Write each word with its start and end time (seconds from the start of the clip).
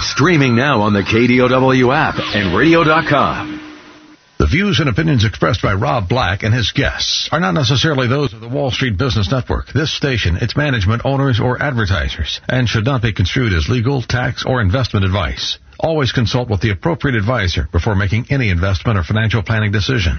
Streaming 0.00 0.54
now 0.54 0.82
on 0.82 0.92
the 0.92 1.02
KDOW 1.02 1.94
app 1.94 2.14
and 2.18 2.56
radio.com. 2.56 3.60
The 4.38 4.46
views 4.46 4.78
and 4.78 4.88
opinions 4.88 5.24
expressed 5.24 5.62
by 5.62 5.74
Rob 5.74 6.08
Black 6.08 6.44
and 6.44 6.54
his 6.54 6.70
guests 6.70 7.28
are 7.32 7.40
not 7.40 7.54
necessarily 7.54 8.06
those 8.06 8.32
of 8.32 8.40
the 8.40 8.48
Wall 8.48 8.70
Street 8.70 8.96
Business 8.96 9.30
Network, 9.32 9.72
this 9.72 9.92
station, 9.92 10.36
its 10.36 10.56
management, 10.56 11.02
owners, 11.04 11.40
or 11.40 11.60
advertisers, 11.60 12.40
and 12.48 12.68
should 12.68 12.84
not 12.84 13.02
be 13.02 13.12
construed 13.12 13.52
as 13.52 13.68
legal, 13.68 14.00
tax, 14.02 14.44
or 14.46 14.60
investment 14.60 15.04
advice. 15.06 15.58
Always 15.80 16.12
consult 16.12 16.48
with 16.48 16.60
the 16.60 16.70
appropriate 16.70 17.16
advisor 17.16 17.68
before 17.72 17.96
making 17.96 18.26
any 18.30 18.50
investment 18.50 18.98
or 18.98 19.02
financial 19.02 19.42
planning 19.42 19.72
decision. 19.72 20.18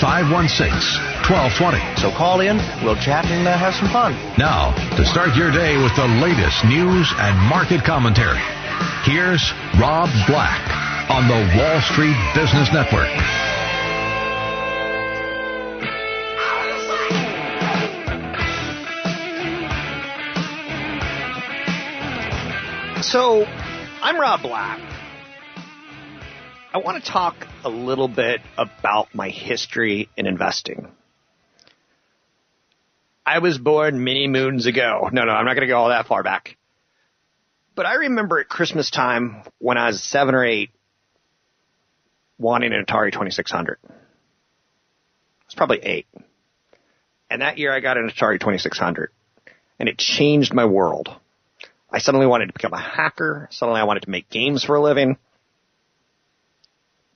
516 0.00 0.72
1220. 1.28 1.78
So 2.00 2.10
call 2.10 2.40
in, 2.40 2.56
we'll 2.82 2.96
chat 2.96 3.26
and 3.26 3.46
uh, 3.46 3.56
have 3.56 3.74
some 3.74 3.88
fun. 3.88 4.16
Now, 4.38 4.72
to 4.96 5.04
start 5.04 5.36
your 5.36 5.52
day 5.52 5.76
with 5.76 5.94
the 5.94 6.08
latest 6.24 6.64
news 6.64 7.12
and 7.20 7.36
market 7.46 7.84
commentary, 7.84 8.40
here's 9.04 9.52
Rob 9.78 10.08
Black 10.26 10.64
on 11.10 11.28
the 11.28 11.40
Wall 11.54 11.80
Street 11.92 12.16
Business 12.34 12.72
Network. 12.72 13.12
So, 23.02 23.44
I'm 24.02 24.20
Rob 24.20 24.42
Black. 24.42 24.89
I 26.72 26.78
want 26.78 27.02
to 27.02 27.10
talk 27.10 27.34
a 27.64 27.68
little 27.68 28.06
bit 28.06 28.40
about 28.56 29.12
my 29.12 29.28
history 29.28 30.08
in 30.16 30.28
investing. 30.28 30.86
I 33.26 33.40
was 33.40 33.58
born 33.58 34.04
many 34.04 34.28
moons 34.28 34.66
ago. 34.66 35.08
No, 35.12 35.24
no, 35.24 35.32
I'm 35.32 35.46
not 35.46 35.54
going 35.54 35.66
to 35.66 35.72
go 35.72 35.78
all 35.78 35.88
that 35.88 36.06
far 36.06 36.22
back. 36.22 36.56
But 37.74 37.86
I 37.86 37.94
remember 37.94 38.38
at 38.38 38.48
Christmas 38.48 38.88
time 38.88 39.42
when 39.58 39.78
I 39.78 39.88
was 39.88 40.00
seven 40.00 40.36
or 40.36 40.44
eight 40.44 40.70
wanting 42.38 42.72
an 42.72 42.84
Atari 42.84 43.10
2600. 43.10 43.78
I 43.84 43.92
was 45.46 45.54
probably 45.56 45.80
eight. 45.82 46.06
And 47.28 47.42
that 47.42 47.58
year 47.58 47.74
I 47.74 47.80
got 47.80 47.96
an 47.96 48.08
Atari 48.08 48.38
2600 48.38 49.10
and 49.80 49.88
it 49.88 49.98
changed 49.98 50.54
my 50.54 50.66
world. 50.66 51.08
I 51.90 51.98
suddenly 51.98 52.28
wanted 52.28 52.46
to 52.46 52.52
become 52.52 52.74
a 52.74 52.80
hacker. 52.80 53.48
Suddenly 53.50 53.80
I 53.80 53.84
wanted 53.84 54.04
to 54.04 54.10
make 54.10 54.30
games 54.30 54.62
for 54.62 54.76
a 54.76 54.80
living. 54.80 55.18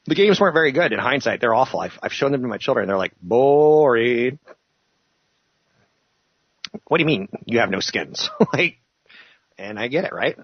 The 0.06 0.14
games 0.14 0.38
weren't 0.38 0.54
very 0.54 0.72
good 0.72 0.92
in 0.92 0.98
hindsight. 0.98 1.40
They're 1.40 1.54
awful. 1.54 1.80
I've, 1.80 1.98
I've 2.02 2.12
shown 2.12 2.32
them 2.32 2.42
to 2.42 2.48
my 2.48 2.58
children. 2.58 2.86
They're 2.88 2.98
like, 2.98 3.14
boring. 3.22 4.38
What 6.86 6.98
do 6.98 7.02
you 7.02 7.06
mean 7.06 7.28
you 7.46 7.60
have 7.60 7.70
no 7.70 7.80
skins? 7.80 8.28
like, 8.52 8.78
and 9.56 9.78
I 9.78 9.88
get 9.88 10.04
it, 10.04 10.12
right? 10.12 10.36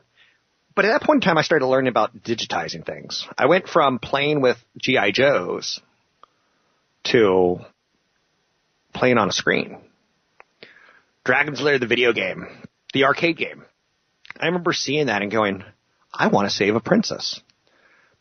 But 0.75 0.85
at 0.85 0.93
that 0.93 1.03
point 1.03 1.23
in 1.23 1.29
time, 1.29 1.37
I 1.37 1.43
started 1.43 1.67
learning 1.67 1.89
about 1.89 2.23
digitizing 2.23 2.87
things. 2.87 3.27
I 3.37 3.47
went 3.47 3.69
from 3.69 3.99
playing 3.99 4.41
with 4.41 4.57
GI 4.79 5.13
Joes 5.13 5.81
to 7.05 7.59
playing 8.95 9.19
on 9.19 9.29
a 9.29 9.33
screen. 9.33 9.79
Dragon's 11.25 11.61
Lair, 11.61 11.79
the 11.79 11.87
video 11.87 12.13
game, 12.13 12.47
the 12.95 13.05
arcade 13.05 13.37
game. 13.37 13.65
I 14.39 14.47
remember 14.47 14.73
seeing 14.73 15.07
that 15.07 15.23
and 15.23 15.31
going, 15.31 15.65
I 16.13 16.29
want 16.29 16.49
to 16.49 16.55
save 16.55 16.77
a 16.77 16.81
princess. 16.81 17.41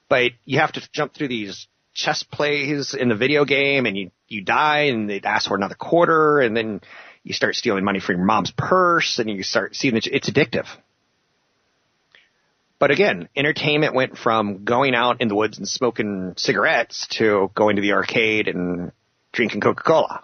But 0.10 0.32
you 0.44 0.60
have 0.60 0.74
to 0.74 0.82
jump 0.92 1.14
through 1.14 1.30
these 1.30 1.68
chess 1.94 2.24
plays 2.24 2.94
in 2.94 3.10
the 3.10 3.16
video 3.16 3.46
game 3.46 3.86
and 3.86 3.98
you, 3.98 4.12
you 4.28 4.42
die 4.42 4.86
and 4.86 5.10
they 5.10 5.22
ask 5.24 5.48
for 5.48 5.56
another 5.56 5.76
quarter 5.76 6.40
and 6.40 6.56
then 6.56 6.82
you 7.24 7.34
start 7.34 7.56
stealing 7.56 7.84
money 7.84 8.00
from 8.00 8.18
your 8.18 8.26
mom's 8.26 8.52
purse 8.52 9.20
and 9.20 9.30
you 9.30 9.44
start 9.44 9.76
seeing 9.76 9.94
that 9.94 10.08
it's 10.08 10.30
addictive. 10.30 10.66
But 12.80 12.92
again, 12.92 13.28
entertainment 13.36 13.94
went 13.94 14.18
from 14.18 14.64
going 14.64 14.96
out 14.96 15.20
in 15.20 15.28
the 15.28 15.36
woods 15.36 15.58
and 15.58 15.68
smoking 15.68 16.34
cigarettes 16.38 17.08
to 17.18 17.52
going 17.54 17.76
to 17.76 17.82
the 17.82 17.92
arcade 17.92 18.48
and 18.48 18.94
drinking 19.34 19.62
Coca-Cola 19.62 20.24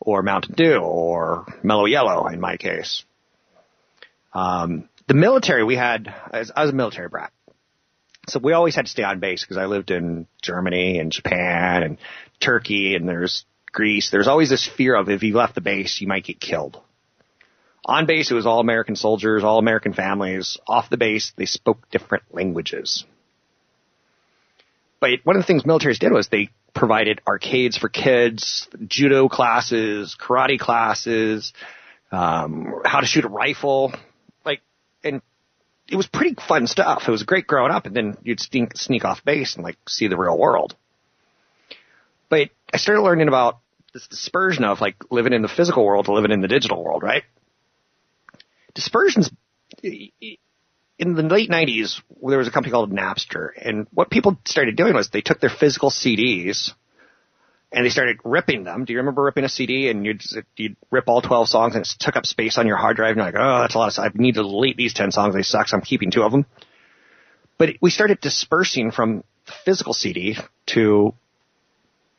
or 0.00 0.22
Mountain 0.22 0.56
Dew 0.56 0.78
or 0.78 1.46
Mellow 1.62 1.84
Yellow 1.84 2.26
in 2.26 2.40
my 2.40 2.56
case. 2.56 3.04
Um, 4.34 4.88
the 5.06 5.14
military 5.14 5.62
we 5.62 5.76
had, 5.76 6.12
I 6.32 6.40
was, 6.40 6.52
I 6.54 6.62
was 6.62 6.70
a 6.70 6.74
military 6.74 7.08
brat. 7.08 7.32
So 8.28 8.38
we 8.38 8.52
always 8.52 8.74
had 8.74 8.86
to 8.86 8.90
stay 8.90 9.02
on 9.02 9.18
base 9.18 9.42
because 9.42 9.56
I 9.56 9.66
lived 9.66 9.90
in 9.90 10.26
Germany 10.42 10.98
and 10.98 11.10
Japan 11.10 11.82
and 11.82 11.98
Turkey 12.38 12.94
and 12.94 13.08
there's 13.08 13.44
Greece. 13.72 14.10
There's 14.10 14.28
always 14.28 14.50
this 14.50 14.68
fear 14.68 14.94
of 14.94 15.08
if 15.08 15.22
you 15.22 15.34
left 15.34 15.54
the 15.54 15.60
base, 15.60 16.00
you 16.00 16.06
might 16.06 16.24
get 16.24 16.40
killed. 16.40 16.80
On 17.84 18.06
base, 18.06 18.30
it 18.30 18.34
was 18.34 18.46
all 18.46 18.60
American 18.60 18.94
soldiers, 18.94 19.42
all 19.42 19.58
American 19.58 19.94
families. 19.94 20.58
Off 20.68 20.90
the 20.90 20.96
base, 20.96 21.32
they 21.36 21.46
spoke 21.46 21.90
different 21.90 22.24
languages. 22.30 23.04
But 25.00 25.10
one 25.24 25.36
of 25.36 25.42
the 25.42 25.46
things 25.46 25.62
militaries 25.62 25.98
did 25.98 26.12
was 26.12 26.28
they 26.28 26.50
provided 26.74 27.20
arcades 27.26 27.78
for 27.78 27.88
kids, 27.88 28.68
judo 28.86 29.28
classes, 29.28 30.16
karate 30.20 30.58
classes, 30.58 31.52
um, 32.12 32.82
how 32.84 33.00
to 33.00 33.06
shoot 33.06 33.24
a 33.24 33.28
rifle, 33.28 33.94
it 35.90 35.96
was 35.96 36.06
pretty 36.06 36.36
fun 36.48 36.66
stuff. 36.66 37.04
It 37.08 37.10
was 37.10 37.24
great 37.24 37.46
growing 37.46 37.72
up, 37.72 37.84
and 37.84 37.94
then 37.94 38.16
you'd 38.22 38.40
sneak, 38.40 38.76
sneak 38.76 39.04
off 39.04 39.24
base 39.24 39.56
and 39.56 39.64
like 39.64 39.76
see 39.88 40.06
the 40.06 40.16
real 40.16 40.38
world. 40.38 40.76
But 42.28 42.50
I 42.72 42.76
started 42.76 43.02
learning 43.02 43.26
about 43.26 43.58
this 43.92 44.06
dispersion 44.06 44.64
of 44.64 44.80
like 44.80 44.96
living 45.10 45.32
in 45.32 45.42
the 45.42 45.48
physical 45.48 45.84
world 45.84 46.04
to 46.04 46.12
living 46.12 46.30
in 46.30 46.40
the 46.40 46.48
digital 46.48 46.82
world, 46.82 47.02
right? 47.02 47.24
Dispersions 48.72 49.30
in 49.82 51.14
the 51.14 51.22
late 51.22 51.50
90s, 51.50 52.00
there 52.22 52.38
was 52.38 52.46
a 52.46 52.52
company 52.52 52.70
called 52.70 52.92
Napster, 52.92 53.48
and 53.56 53.88
what 53.92 54.10
people 54.10 54.38
started 54.44 54.76
doing 54.76 54.94
was 54.94 55.08
they 55.08 55.22
took 55.22 55.40
their 55.40 55.50
physical 55.50 55.90
CDs 55.90 56.72
and 57.72 57.84
they 57.84 57.90
started 57.90 58.18
ripping 58.24 58.64
them. 58.64 58.84
Do 58.84 58.92
you 58.92 58.98
remember 58.98 59.22
ripping 59.22 59.44
a 59.44 59.48
CD 59.48 59.88
and 59.90 60.04
you'd, 60.04 60.22
you'd 60.56 60.76
rip 60.90 61.08
all 61.08 61.22
12 61.22 61.48
songs 61.48 61.74
and 61.74 61.84
it 61.84 61.88
took 61.98 62.16
up 62.16 62.26
space 62.26 62.58
on 62.58 62.66
your 62.66 62.76
hard 62.76 62.96
drive 62.96 63.10
and 63.10 63.18
you're 63.18 63.26
like, 63.26 63.34
oh, 63.36 63.60
that's 63.60 63.74
a 63.74 63.78
lot 63.78 63.86
of, 63.86 63.92
Stuff. 63.92 64.12
I 64.14 64.22
need 64.22 64.34
to 64.34 64.42
delete 64.42 64.76
these 64.76 64.92
10 64.92 65.12
songs. 65.12 65.34
They 65.34 65.42
suck. 65.42 65.68
So 65.68 65.76
I'm 65.76 65.82
keeping 65.82 66.10
two 66.10 66.22
of 66.22 66.32
them. 66.32 66.46
But 67.58 67.76
we 67.80 67.90
started 67.90 68.20
dispersing 68.20 68.90
from 68.90 69.22
the 69.46 69.52
physical 69.64 69.92
CD 69.92 70.36
to 70.66 71.14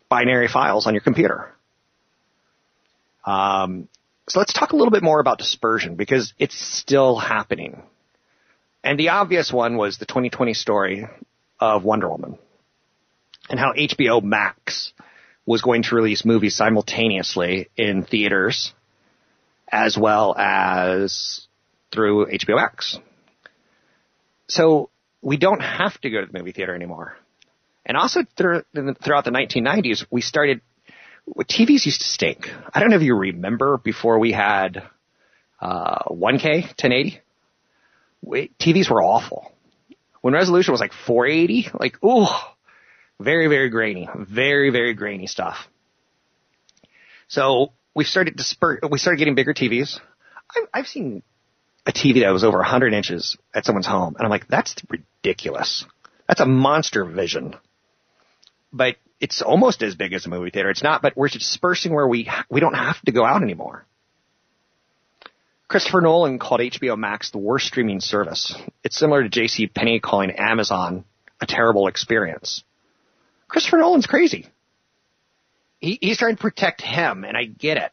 binary 0.07 0.47
files 0.47 0.87
on 0.87 0.93
your 0.93 1.01
computer. 1.01 1.51
Um, 3.25 3.89
so 4.29 4.39
let's 4.39 4.53
talk 4.53 4.71
a 4.71 4.75
little 4.75 4.91
bit 4.91 5.03
more 5.03 5.19
about 5.19 5.37
dispersion 5.37 5.95
because 5.95 6.33
it's 6.39 6.55
still 6.55 7.17
happening. 7.17 7.83
And 8.83 8.99
the 8.99 9.09
obvious 9.09 9.51
one 9.51 9.77
was 9.77 9.97
the 9.97 10.05
2020 10.05 10.53
story 10.53 11.07
of 11.59 11.83
Wonder 11.83 12.09
Woman 12.09 12.37
and 13.49 13.59
how 13.59 13.73
HBO 13.73 14.23
Max 14.23 14.93
was 15.45 15.61
going 15.61 15.83
to 15.83 15.95
release 15.95 16.23
movies 16.23 16.55
simultaneously 16.55 17.69
in 17.75 18.03
theaters 18.03 18.73
as 19.71 19.97
well 19.97 20.35
as 20.37 21.47
through 21.91 22.27
HBO 22.27 22.55
Max. 22.57 22.99
So 24.47 24.89
we 25.21 25.37
don't 25.37 25.61
have 25.61 25.99
to 26.01 26.09
go 26.09 26.21
to 26.21 26.27
the 26.31 26.37
movie 26.37 26.51
theater 26.51 26.75
anymore. 26.75 27.15
And 27.85 27.97
also 27.97 28.21
throughout 28.37 28.65
the 28.73 29.31
1990s, 29.31 30.05
we 30.11 30.21
started, 30.21 30.61
TVs 31.37 31.85
used 31.85 32.01
to 32.01 32.07
stink. 32.07 32.49
I 32.73 32.79
don't 32.79 32.89
know 32.89 32.97
if 32.97 33.01
you 33.01 33.15
remember 33.15 33.77
before 33.77 34.19
we 34.19 34.31
had, 34.31 34.83
uh, 35.59 36.03
1K, 36.09 36.63
1080. 36.63 37.21
TVs 38.59 38.89
were 38.89 39.01
awful. 39.01 39.51
When 40.21 40.33
resolution 40.33 40.71
was 40.71 40.81
like 40.81 40.93
480, 40.93 41.71
like, 41.79 42.03
ooh, 42.03 42.27
very, 43.23 43.47
very 43.47 43.69
grainy, 43.69 44.09
very, 44.15 44.69
very 44.69 44.93
grainy 44.93 45.27
stuff. 45.27 45.67
So 47.27 47.73
we 47.95 48.03
started 48.03 48.37
disper- 48.37 48.79
we 48.89 48.97
started 48.97 49.17
getting 49.17 49.35
bigger 49.35 49.53
TVs. 49.53 49.99
I've, 50.55 50.67
I've 50.73 50.87
seen 50.87 51.23
a 51.85 51.91
TV 51.91 52.21
that 52.21 52.31
was 52.31 52.43
over 52.43 52.57
100 52.57 52.93
inches 52.93 53.37
at 53.53 53.65
someone's 53.65 53.87
home, 53.87 54.15
and 54.15 54.25
I'm 54.25 54.29
like, 54.29 54.47
that's 54.47 54.75
ridiculous. 54.89 55.85
That's 56.27 56.41
a 56.41 56.45
monster 56.45 57.05
vision. 57.05 57.55
But 58.73 58.97
it's 59.19 59.41
almost 59.41 59.81
as 59.83 59.95
big 59.95 60.13
as 60.13 60.25
a 60.25 60.29
movie 60.29 60.49
theater. 60.49 60.69
It's 60.69 60.83
not, 60.83 61.01
but 61.01 61.15
we're 61.15 61.29
dispersing 61.29 61.93
where 61.93 62.07
we 62.07 62.29
we 62.49 62.59
don't 62.59 62.73
have 62.73 63.01
to 63.01 63.11
go 63.11 63.25
out 63.25 63.43
anymore. 63.43 63.85
Christopher 65.67 66.01
Nolan 66.01 66.37
called 66.37 66.59
HBO 66.59 66.97
Max 66.97 67.31
the 67.31 67.37
worst 67.37 67.67
streaming 67.67 68.01
service. 68.01 68.53
It's 68.83 68.97
similar 68.97 69.23
to 69.23 69.29
J.C. 69.29 69.67
Penney 69.67 70.01
calling 70.01 70.31
Amazon 70.31 71.05
a 71.39 71.45
terrible 71.45 71.87
experience. 71.87 72.63
Christopher 73.51 73.79
Nolan's 73.79 74.07
crazy. 74.07 74.47
He, 75.79 75.97
he's 75.99 76.17
trying 76.17 76.37
to 76.37 76.41
protect 76.41 76.81
him, 76.81 77.25
and 77.25 77.35
I 77.35 77.43
get 77.43 77.75
it. 77.75 77.91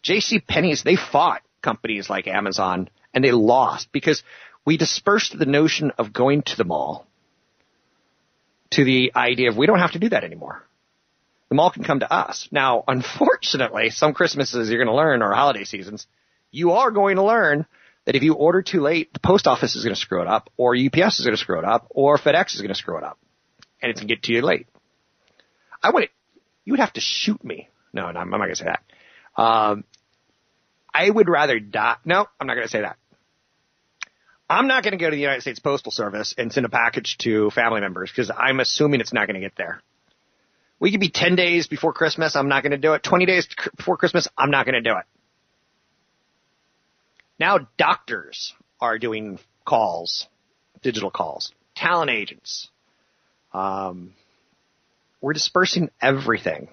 J.C. 0.00 0.40
Penney's 0.40 0.82
they 0.82 0.96
fought 0.96 1.42
companies 1.60 2.08
like 2.08 2.26
Amazon, 2.26 2.88
and 3.12 3.22
they 3.22 3.30
lost 3.30 3.92
because 3.92 4.22
we 4.64 4.78
dispersed 4.78 5.38
the 5.38 5.44
notion 5.44 5.92
of 5.98 6.14
going 6.14 6.42
to 6.42 6.56
the 6.56 6.64
mall 6.64 7.06
to 8.70 8.84
the 8.84 9.12
idea 9.14 9.50
of 9.50 9.58
we 9.58 9.66
don't 9.66 9.80
have 9.80 9.92
to 9.92 9.98
do 9.98 10.08
that 10.08 10.24
anymore. 10.24 10.62
The 11.50 11.56
mall 11.56 11.70
can 11.70 11.84
come 11.84 12.00
to 12.00 12.10
us. 12.10 12.48
Now, 12.50 12.84
unfortunately, 12.88 13.90
some 13.90 14.14
Christmases 14.14 14.70
you're 14.70 14.82
going 14.82 14.94
to 14.94 14.96
learn 14.96 15.22
or 15.22 15.34
holiday 15.34 15.64
seasons, 15.64 16.06
you 16.50 16.72
are 16.72 16.90
going 16.90 17.16
to 17.16 17.22
learn 17.22 17.66
that 18.06 18.16
if 18.16 18.22
you 18.22 18.32
order 18.32 18.62
too 18.62 18.80
late, 18.80 19.12
the 19.12 19.20
post 19.20 19.46
office 19.46 19.76
is 19.76 19.84
going 19.84 19.94
to 19.94 20.00
screw 20.00 20.22
it 20.22 20.28
up, 20.28 20.48
or 20.56 20.74
UPS 20.74 21.18
is 21.18 21.26
going 21.26 21.36
to 21.36 21.40
screw 21.40 21.58
it 21.58 21.66
up, 21.66 21.86
or 21.90 22.16
FedEx 22.16 22.54
is 22.54 22.62
going 22.62 22.72
to 22.72 22.74
screw 22.74 22.96
it 22.96 23.04
up, 23.04 23.18
and 23.84 23.90
it's 23.90 24.02
get 24.02 24.22
to 24.22 24.32
you 24.32 24.40
late. 24.40 24.66
I 25.82 25.90
would, 25.90 26.08
you 26.64 26.72
would 26.72 26.80
have 26.80 26.94
to 26.94 27.00
shoot 27.00 27.44
me. 27.44 27.68
No, 27.92 28.10
no 28.10 28.18
I'm 28.18 28.30
not 28.30 28.38
going 28.38 28.48
to 28.48 28.56
say 28.56 28.64
that. 28.64 29.40
Um, 29.40 29.84
I 30.92 31.10
would 31.10 31.28
rather 31.28 31.60
die. 31.60 31.96
No, 32.04 32.26
I'm 32.40 32.46
not 32.46 32.54
going 32.54 32.66
to 32.66 32.70
say 32.70 32.80
that. 32.80 32.96
I'm 34.48 34.66
not 34.66 34.82
going 34.82 34.92
to 34.92 34.98
go 34.98 35.10
to 35.10 35.14
the 35.14 35.20
United 35.20 35.42
States 35.42 35.58
Postal 35.58 35.92
Service 35.92 36.34
and 36.38 36.50
send 36.52 36.64
a 36.64 36.70
package 36.70 37.18
to 37.18 37.50
family 37.50 37.80
members 37.80 38.10
because 38.10 38.30
I'm 38.34 38.60
assuming 38.60 39.00
it's 39.00 39.12
not 39.12 39.26
going 39.26 39.34
to 39.34 39.40
get 39.40 39.56
there. 39.56 39.82
We 40.80 40.90
could 40.90 41.00
be 41.00 41.10
10 41.10 41.36
days 41.36 41.66
before 41.66 41.92
Christmas. 41.92 42.36
I'm 42.36 42.48
not 42.48 42.62
going 42.62 42.72
to 42.72 42.78
do 42.78 42.94
it. 42.94 43.02
20 43.02 43.26
days 43.26 43.46
before 43.76 43.96
Christmas. 43.96 44.28
I'm 44.36 44.50
not 44.50 44.64
going 44.64 44.74
to 44.74 44.80
do 44.80 44.96
it. 44.96 45.04
Now 47.38 47.68
doctors 47.76 48.54
are 48.80 48.98
doing 48.98 49.38
calls, 49.66 50.26
digital 50.82 51.10
calls, 51.10 51.52
talent 51.74 52.10
agents. 52.10 52.70
Um, 53.54 54.12
we're 55.20 55.32
dispersing 55.32 55.90
everything. 56.02 56.68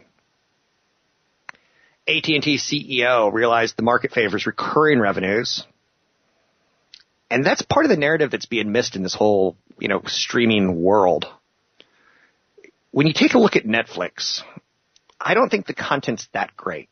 AT&T 2.07 2.57
CEO 2.57 3.31
realized 3.31 3.77
the 3.77 3.83
market 3.83 4.11
favors 4.11 4.45
recurring 4.45 4.99
revenues. 4.99 5.63
And 7.29 7.45
that's 7.45 7.61
part 7.61 7.85
of 7.85 7.89
the 7.89 7.97
narrative 7.97 8.31
that's 8.31 8.47
being 8.47 8.71
missed 8.71 8.95
in 8.95 9.03
this 9.03 9.13
whole, 9.13 9.55
you 9.79 9.87
know, 9.87 10.01
streaming 10.07 10.81
world. 10.81 11.27
When 12.89 13.07
you 13.07 13.13
take 13.13 13.35
a 13.35 13.39
look 13.39 13.55
at 13.55 13.63
Netflix, 13.63 14.41
I 15.19 15.33
don't 15.33 15.49
think 15.49 15.67
the 15.67 15.73
content's 15.73 16.27
that 16.33 16.57
great. 16.57 16.89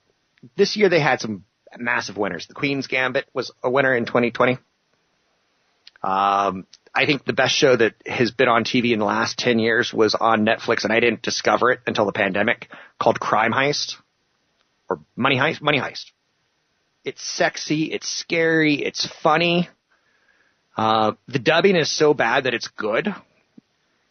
This 0.56 0.78
year 0.78 0.88
they 0.88 1.02
had 1.02 1.20
some 1.20 1.44
massive 1.78 2.16
winners. 2.16 2.48
The 2.48 2.54
Queen's 2.54 2.88
Gambit 2.88 3.26
was 3.34 3.52
a 3.62 3.70
winner 3.70 3.94
in 3.94 4.06
2020. 4.06 4.60
Um, 6.02 6.66
I 6.94 7.06
think 7.06 7.26
the 7.26 7.34
best 7.34 7.56
show 7.56 7.76
that 7.76 7.96
has 8.06 8.32
been 8.32 8.48
on 8.48 8.64
TV 8.64 8.92
in 8.92 9.00
the 9.00 9.06
last 9.06 9.38
10 9.38 9.60
years 9.60 9.94
was 9.94 10.16
on 10.16 10.46
Netflix 10.46 10.84
and 10.84 10.94
I 10.94 11.00
didn't 11.00 11.22
discover 11.22 11.72
it 11.72 11.80
until 11.86 12.06
the 12.06 12.12
pandemic 12.12 12.68
called 13.00 13.20
Crime 13.20 13.52
Heist 13.52 13.96
or 14.90 15.00
Money 15.16 15.38
Heist, 15.38 15.62
Money 15.62 15.80
Heist. 15.80 16.12
It's 17.06 17.24
sexy, 17.24 17.86
it's 17.86 18.08
scary, 18.08 18.76
it's 18.76 19.08
funny. 19.22 19.70
Uh, 20.76 21.14
the 21.28 21.40
dubbing 21.40 21.76
is 21.76 21.92
so 21.92 22.14
bad 22.14 22.46
that 22.46 22.54
it's 22.54 22.68
good. 22.68 23.14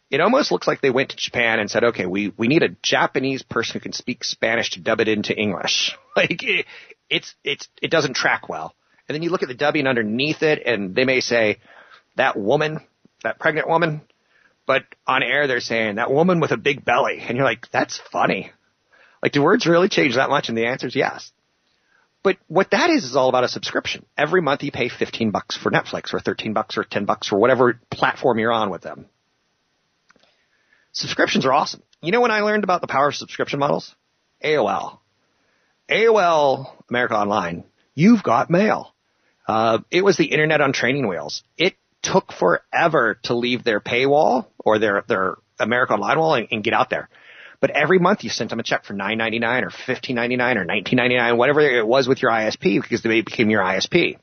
It 0.09 0.21
almost 0.21 0.51
looks 0.51 0.67
like 0.67 0.81
they 0.81 0.89
went 0.89 1.09
to 1.09 1.15
Japan 1.15 1.59
and 1.59 1.69
said, 1.69 1.83
okay, 1.83 2.05
we, 2.07 2.33
we 2.35 2.47
need 2.47 2.63
a 2.63 2.69
Japanese 2.81 3.43
person 3.43 3.73
who 3.73 3.79
can 3.79 3.93
speak 3.93 4.23
Spanish 4.23 4.71
to 4.71 4.81
dub 4.81 4.99
it 5.01 5.07
into 5.07 5.35
English. 5.35 5.95
Like, 6.15 6.43
it, 6.43 6.65
it's, 7.09 7.33
it's, 7.45 7.69
it 7.81 7.91
doesn't 7.91 8.13
track 8.13 8.49
well. 8.49 8.75
And 9.07 9.15
then 9.15 9.23
you 9.23 9.29
look 9.29 9.41
at 9.41 9.47
the 9.47 9.53
dubbing 9.53 9.87
underneath 9.87 10.43
it 10.43 10.61
and 10.65 10.93
they 10.93 11.05
may 11.05 11.21
say, 11.21 11.59
that 12.19 12.37
woman, 12.37 12.81
that 13.23 13.39
pregnant 13.39 13.67
woman, 13.67 14.01
but 14.67 14.83
on 15.07 15.23
air 15.23 15.47
they're 15.47 15.61
saying 15.61 15.95
that 15.95 16.11
woman 16.11 16.39
with 16.39 16.51
a 16.51 16.57
big 16.57 16.85
belly. 16.85 17.19
And 17.19 17.37
you're 17.37 17.45
like, 17.45 17.71
that's 17.71 17.99
funny. 18.11 18.51
Like, 19.23 19.31
do 19.31 19.41
words 19.41 19.65
really 19.65 19.89
change 19.89 20.15
that 20.15 20.29
much? 20.29 20.49
And 20.49 20.57
the 20.57 20.67
answer 20.67 20.87
is 20.87 20.95
yes. 20.95 21.31
But 22.21 22.37
what 22.47 22.71
that 22.71 22.89
is 22.89 23.05
is 23.05 23.15
all 23.15 23.29
about 23.29 23.45
a 23.45 23.47
subscription. 23.47 24.05
Every 24.17 24.41
month 24.41 24.63
you 24.63 24.71
pay 24.71 24.89
15 24.89 25.31
bucks 25.31 25.55
for 25.55 25.71
Netflix 25.71 26.13
or 26.13 26.19
13 26.19 26.53
bucks 26.53 26.77
or 26.77 26.83
10 26.83 27.05
bucks 27.05 27.31
or 27.31 27.39
whatever 27.39 27.79
platform 27.89 28.37
you're 28.39 28.51
on 28.51 28.69
with 28.69 28.81
them. 28.81 29.05
Subscriptions 30.91 31.45
are 31.45 31.53
awesome. 31.53 31.81
You 32.01 32.11
know 32.11 32.21
when 32.21 32.31
I 32.31 32.41
learned 32.41 32.65
about 32.65 32.81
the 32.81 32.87
power 32.87 33.07
of 33.07 33.15
subscription 33.15 33.59
models? 33.59 33.95
AOL. 34.43 34.99
AOL 35.89 36.71
America 36.89 37.15
Online. 37.15 37.63
You've 37.95 38.23
got 38.23 38.49
mail. 38.49 38.93
Uh, 39.47 39.79
it 39.89 40.03
was 40.03 40.17
the 40.17 40.25
internet 40.25 40.61
on 40.61 40.73
training 40.73 41.07
wheels. 41.07 41.43
It 41.57 41.75
took 42.01 42.31
forever 42.31 43.19
to 43.23 43.35
leave 43.35 43.63
their 43.63 43.79
paywall 43.79 44.47
or 44.57 44.79
their, 44.79 45.03
their 45.07 45.35
America 45.59 45.93
Online 45.93 46.17
wall 46.17 46.35
and, 46.35 46.47
and 46.51 46.63
get 46.63 46.73
out 46.73 46.89
there. 46.89 47.09
But 47.59 47.71
every 47.71 47.99
month 47.99 48.23
you 48.23 48.29
sent 48.29 48.51
them 48.51 48.59
a 48.59 48.63
check 48.63 48.85
for 48.85 48.93
nine 48.93 49.17
ninety 49.17 49.39
nine 49.39 49.65
or 49.65 49.69
fifteen 49.69 50.15
ninety 50.15 50.37
nine 50.37 50.57
or 50.57 50.63
nineteen 50.63 50.95
ninety 50.95 51.17
nine, 51.17 51.35
whatever 51.37 51.59
it 51.59 51.85
was 51.85 52.07
with 52.07 52.21
your 52.21 52.31
ISP, 52.31 52.81
because 52.81 53.03
they 53.03 53.21
became 53.21 53.49
your 53.49 53.61
ISP. 53.61 54.17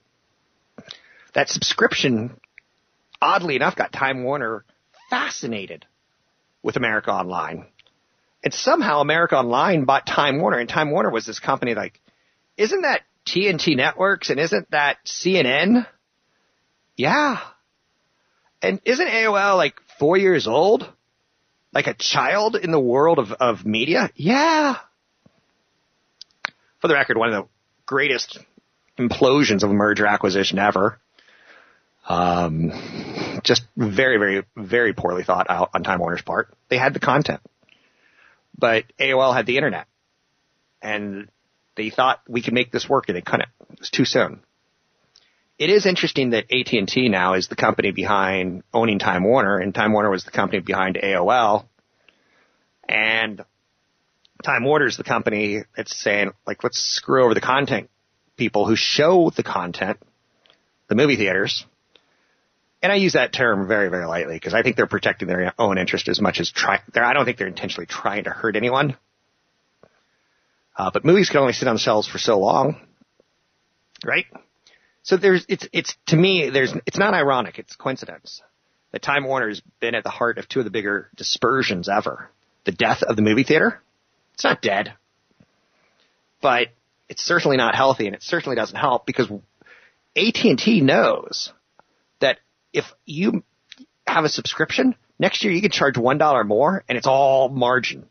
That 1.35 1.51
subscription, 1.51 2.41
oddly 3.21 3.57
enough, 3.57 3.77
got 3.77 3.93
Time 3.93 4.25
Warner 4.25 4.65
fascinated 5.11 5.85
with 6.63 6.77
America 6.77 7.11
Online. 7.11 7.67
And 8.43 8.55
somehow 8.55 9.01
America 9.01 9.37
Online 9.37 9.85
bought 9.85 10.07
Time 10.07 10.41
Warner, 10.41 10.59
and 10.59 10.69
Time 10.69 10.91
Warner 10.91 11.11
was 11.11 11.27
this 11.27 11.39
company 11.39 11.75
like, 11.75 12.01
isn't 12.57 12.83
that 12.83 13.03
TNT 13.27 13.77
Networks 13.77 14.31
and 14.31 14.41
isn't 14.41 14.71
that 14.71 14.97
CNN? 15.05 15.87
Yeah. 16.97 17.41
And 18.67 18.81
isn't 18.85 19.07
AOL 19.07 19.57
like 19.57 19.81
four 19.99 20.17
years 20.17 20.49
old? 20.49 20.91
Like 21.73 21.87
a 21.87 21.95
child 21.95 22.57
in 22.57 22.73
the 22.73 22.81
world 22.81 23.21
of, 23.21 23.31
of 23.33 23.65
media? 23.65 24.11
Yeah. 24.17 24.77
For 26.81 26.89
the 26.89 26.95
record, 26.95 27.17
one 27.17 27.33
of 27.33 27.45
the 27.45 27.49
greatest 27.85 28.39
implosions 28.99 29.63
of 29.63 29.71
a 29.71 29.75
merger 29.75 30.07
acquisition 30.07 30.59
ever. 30.59 30.99
Um, 32.09 32.73
just 33.45 33.63
very, 33.77 34.19
very, 34.19 34.45
very 34.57 34.93
poorly 34.93 35.23
thought 35.23 35.47
out 35.49 35.71
on 35.75 35.85
Time 35.85 36.01
Warner's 36.01 36.23
part. 36.23 36.53
They 36.69 36.79
had 36.79 36.95
the 36.95 37.01
content, 37.01 37.41
but 38.59 38.85
AOL 38.99 39.35
had 39.35 39.47
the 39.47 39.57
internet, 39.57 39.87
and 40.81 41.29
they 41.77 41.91
thought 41.91 42.21
we 42.29 42.43
could 42.43 42.55
make 42.55 42.71
this 42.71 42.89
work, 42.89 43.09
and 43.09 43.17
they 43.17 43.23
couldn't. 43.23 43.49
It 43.73 43.81
was 43.81 43.91
too 43.91 44.05
soon. 44.05 44.41
It 45.59 45.71
is 45.71 45.87
interesting 45.87 46.31
that 46.31 46.53
AT&T 46.53 47.09
now 47.09 47.35
is 47.35 47.49
the 47.49 47.57
company 47.57 47.91
behind 47.91 48.63
owning 48.75 48.99
Time 48.99 49.25
Warner, 49.25 49.59
and 49.59 49.75
Time 49.75 49.93
Warner 49.93 50.11
was 50.11 50.25
the 50.25 50.31
company 50.31 50.61
behind 50.61 50.97
AOL, 50.97 51.67
and 52.87 53.43
Time 54.45 54.65
Warner 54.65 54.87
is 54.87 54.99
the 54.99 55.05
company 55.05 55.63
that's 55.75 55.97
saying, 55.97 56.33
like, 56.47 56.63
let's 56.63 56.79
screw 56.79 57.25
over 57.25 57.33
the 57.33 57.41
content 57.41 57.89
people 58.37 58.67
who 58.67 58.77
show 58.77 59.31
the 59.35 59.43
content, 59.43 59.99
the 60.89 60.95
movie 60.95 61.17
theaters, 61.17 61.65
and 62.83 62.93
I 62.93 62.97
use 62.97 63.15
that 63.15 63.33
term 63.33 63.67
very, 63.67 63.89
very 63.89 64.05
lightly 64.05 64.35
because 64.35 64.53
I 64.53 64.63
think 64.63 64.77
they're 64.77 64.87
protecting 64.87 65.27
their 65.27 65.55
own 65.59 65.79
interest 65.79 66.09
as 66.09 66.21
much 66.21 66.39
as 66.39 66.51
try. 66.51 66.81
I 66.95 67.15
don't 67.15 67.25
think 67.25 67.39
they're 67.39 67.47
intentionally 67.47 67.87
trying 67.87 68.25
to 68.25 68.31
hurt 68.31 68.57
anyone. 68.57 68.97
Uh, 70.77 70.91
but 70.93 71.03
movies 71.05 71.31
can 71.31 71.41
only 71.41 71.55
sit 71.55 71.67
on 71.67 71.79
shelves 71.79 72.07
for 72.07 72.19
so 72.19 72.39
long, 72.39 72.79
right? 74.05 74.27
So 75.07 75.17
there's, 75.17 75.47
it's, 75.49 75.69
it's 75.73 75.95
to 76.07 76.17
me, 76.17 76.51
there's, 76.51 76.75
it's 76.85 76.99
not 76.99 77.15
ironic. 77.15 77.61
It's 77.61 77.77
coincidence 77.77 78.43
that 78.91 79.03
Time 79.03 79.25
Warner 79.25 79.49
has 79.49 79.63
been 79.79 79.95
at 79.95 80.03
the 80.03 80.11
heart 80.11 80.37
of 80.37 80.49
two 80.49 80.59
of 80.59 80.65
the 80.65 80.71
bigger 80.71 81.09
dispersions 81.15 81.89
ever. 81.89 82.29
The 82.65 82.73
death 82.73 83.05
of 83.05 83.15
the 83.15 83.23
movie 83.23 83.45
theater. 83.45 83.81
It's 84.35 84.43
not 84.43 84.61
dead, 84.61 84.95
but 86.43 86.69
it's 87.09 87.23
certainly 87.23 87.57
not 87.57 87.77
healthy, 87.77 88.07
and 88.07 88.17
it 88.17 88.23
certainly 88.25 88.57
doesn't 88.57 88.77
help 88.77 89.07
because 89.07 89.31
AT&T 90.17 90.81
knows 90.81 91.53
that 92.21 92.41
if 92.73 92.85
you 93.05 93.45
have 94.09 94.25
a 94.25 94.29
subscription, 94.29 94.97
next 95.21 95.45
year 95.45 95.53
you 95.53 95.63
can 95.63 95.71
charge 95.71 95.95
$1 95.95 96.47
more 96.49 96.83
and 96.89 96.99
it's 96.99 97.07
all 97.07 97.49
margin. 97.49 98.07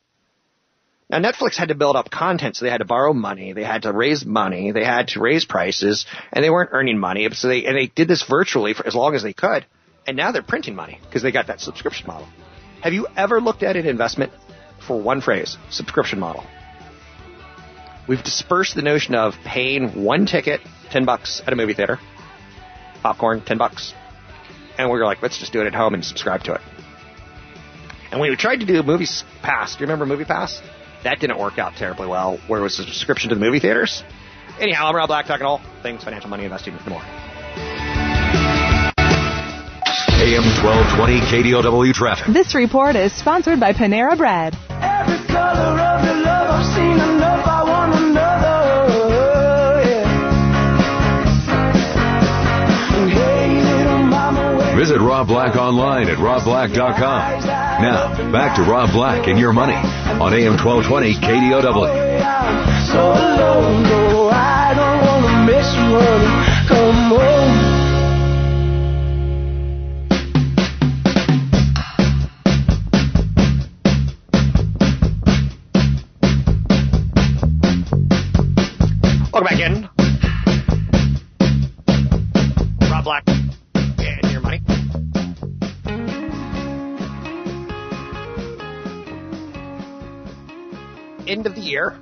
Now 1.16 1.32
Netflix 1.32 1.56
had 1.56 1.70
to 1.70 1.76
build 1.76 1.96
up 1.96 2.12
content, 2.12 2.58
so 2.58 2.66
they 2.66 2.72
had 2.72 2.80
to 2.80 2.86
borrow 2.86 3.14
money, 3.14 3.54
they 3.54 3.64
had 3.64 3.84
to 3.84 3.94
raise 3.94 4.26
money, 4.26 4.72
they 4.72 4.84
had 4.84 5.08
to 5.10 5.22
raise 5.22 5.46
prices, 5.46 6.06
and 6.34 6.44
they 6.44 6.50
weren't 6.50 6.72
earning 6.74 6.98
money, 6.98 7.30
so 7.32 7.48
they, 7.48 7.64
and 7.66 7.78
they 7.78 7.88
did 7.88 8.10
this 8.10 8.24
virtually 8.24 8.74
for 8.74 8.86
as 8.86 8.96
long 8.96 9.16
as 9.16 9.24
they 9.24 9.32
could. 9.32 9.66
And 10.06 10.18
now 10.18 10.34
they're 10.34 10.44
printing 10.44 10.76
money 10.76 11.00
because 11.04 11.24
they 11.24 11.32
got 11.32 11.48
that 11.48 11.62
subscription 11.62 12.08
model. 12.08 12.28
Have 12.82 12.92
you 12.92 13.08
ever 13.16 13.40
looked 13.40 13.64
at 13.64 13.78
an 13.78 13.88
investment 13.88 14.34
for 14.86 15.02
one 15.02 15.22
phrase, 15.22 15.58
subscription 15.70 16.20
model? 16.20 16.44
We've 18.10 18.22
dispersed 18.22 18.76
the 18.76 18.82
notion 18.82 19.16
of 19.16 19.36
paying 19.46 20.04
one 20.04 20.26
ticket, 20.26 20.60
10 20.92 21.06
bucks 21.06 21.42
at 21.48 21.54
a 21.54 21.56
movie 21.56 21.76
theater, 21.76 21.98
popcorn, 23.02 23.40
10 23.40 23.58
bucks. 23.58 23.94
And 24.78 24.92
we 24.92 25.00
were 25.00 25.06
like, 25.06 25.22
let's 25.22 25.40
just 25.40 25.54
do 25.54 25.62
it 25.62 25.68
at 25.68 25.74
home 25.74 25.94
and 25.94 26.04
subscribe 26.04 26.44
to 26.44 26.56
it. 26.56 26.62
And 28.12 28.20
we 28.20 28.36
tried 28.36 28.60
to 28.60 28.66
do 28.66 28.84
Movies 28.84 29.24
Pass. 29.42 29.76
Do 29.76 29.80
you 29.80 29.86
remember 29.86 30.06
Movie 30.06 30.26
Pass? 30.26 30.62
That 31.06 31.20
didn't 31.20 31.38
work 31.38 31.60
out 31.60 31.76
terribly 31.76 32.08
well, 32.08 32.40
where 32.48 32.60
it 32.60 32.64
was 32.64 32.80
a 32.80 32.84
subscription 32.84 33.30
to 33.30 33.36
the 33.36 33.42
movie 33.42 33.60
theaters. 33.60 34.04
Anyhow, 34.60 34.88
I'm 34.88 34.96
Rob 34.96 35.08
Black 35.08 35.28
talking 35.28 35.46
all 35.46 35.62
things 35.84 36.04
financial, 36.04 36.32
money, 36.32 36.46
investing, 36.46 36.74
and 36.74 36.88
more. 36.88 37.04
AM 40.18 40.42
1220 40.66 41.20
KDOW 41.30 41.94
traffic. 41.94 42.34
This 42.34 42.56
report 42.56 42.96
is 42.96 43.14
sponsored 43.14 43.60
by 43.60 43.72
Panera 43.74 44.18
Bread. 44.18 44.56
Every 44.82 45.28
color 45.28 45.80
of 45.80 46.04
your 46.06 46.16
love, 46.26 46.50
I've 46.50 46.66
seen 46.74 46.94
enough, 46.94 47.46
I 47.46 47.64
want 47.64 47.94
another. 47.94 48.66
Yeah. 49.86 50.10
Hey, 53.14 53.62
little 53.62 54.00
mama, 54.08 54.58
wait. 54.58 54.76
Visit 54.76 55.00
Rob 55.00 55.28
Black 55.28 55.56
online 55.56 56.08
at 56.08 56.18
robblack.com. 56.18 57.46
Now, 57.46 58.32
back 58.32 58.56
to 58.56 58.64
Rob 58.64 58.92
Black 58.92 59.28
and 59.28 59.38
your 59.38 59.54
money 59.54 59.76
on 60.22 60.34
AM 60.34 60.58
1220 60.58 61.14
KDOW. 61.16 61.90
I'm 62.24 62.88
so 62.88 63.12
alone, 63.12 63.96
End 91.36 91.48
of 91.48 91.54
the 91.54 91.60
year. 91.60 92.00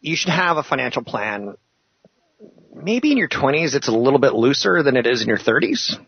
You 0.00 0.14
should 0.14 0.30
have 0.30 0.58
a 0.58 0.62
financial 0.62 1.02
plan. 1.02 1.56
Maybe 2.72 3.10
in 3.10 3.18
your 3.18 3.26
20s, 3.26 3.74
it's 3.74 3.88
a 3.88 3.92
little 3.92 4.20
bit 4.20 4.32
looser 4.32 4.84
than 4.84 4.96
it 4.96 5.08
is 5.08 5.22
in 5.22 5.28
your 5.28 5.38
30s. 5.38 5.98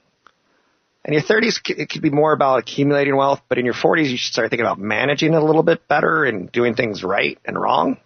In 1.04 1.12
your 1.12 1.22
30s, 1.22 1.58
it 1.70 1.90
could 1.90 2.02
be 2.02 2.10
more 2.10 2.32
about 2.32 2.60
accumulating 2.60 3.16
wealth, 3.16 3.40
but 3.48 3.58
in 3.58 3.64
your 3.64 3.74
40s, 3.74 4.08
you 4.08 4.16
should 4.16 4.32
start 4.32 4.50
thinking 4.50 4.64
about 4.64 4.78
managing 4.78 5.34
it 5.34 5.42
a 5.42 5.44
little 5.44 5.64
bit 5.64 5.88
better 5.88 6.24
and 6.24 6.52
doing 6.52 6.76
things 6.76 7.02
right 7.02 7.40
and 7.44 7.60
wrong. 7.60 7.96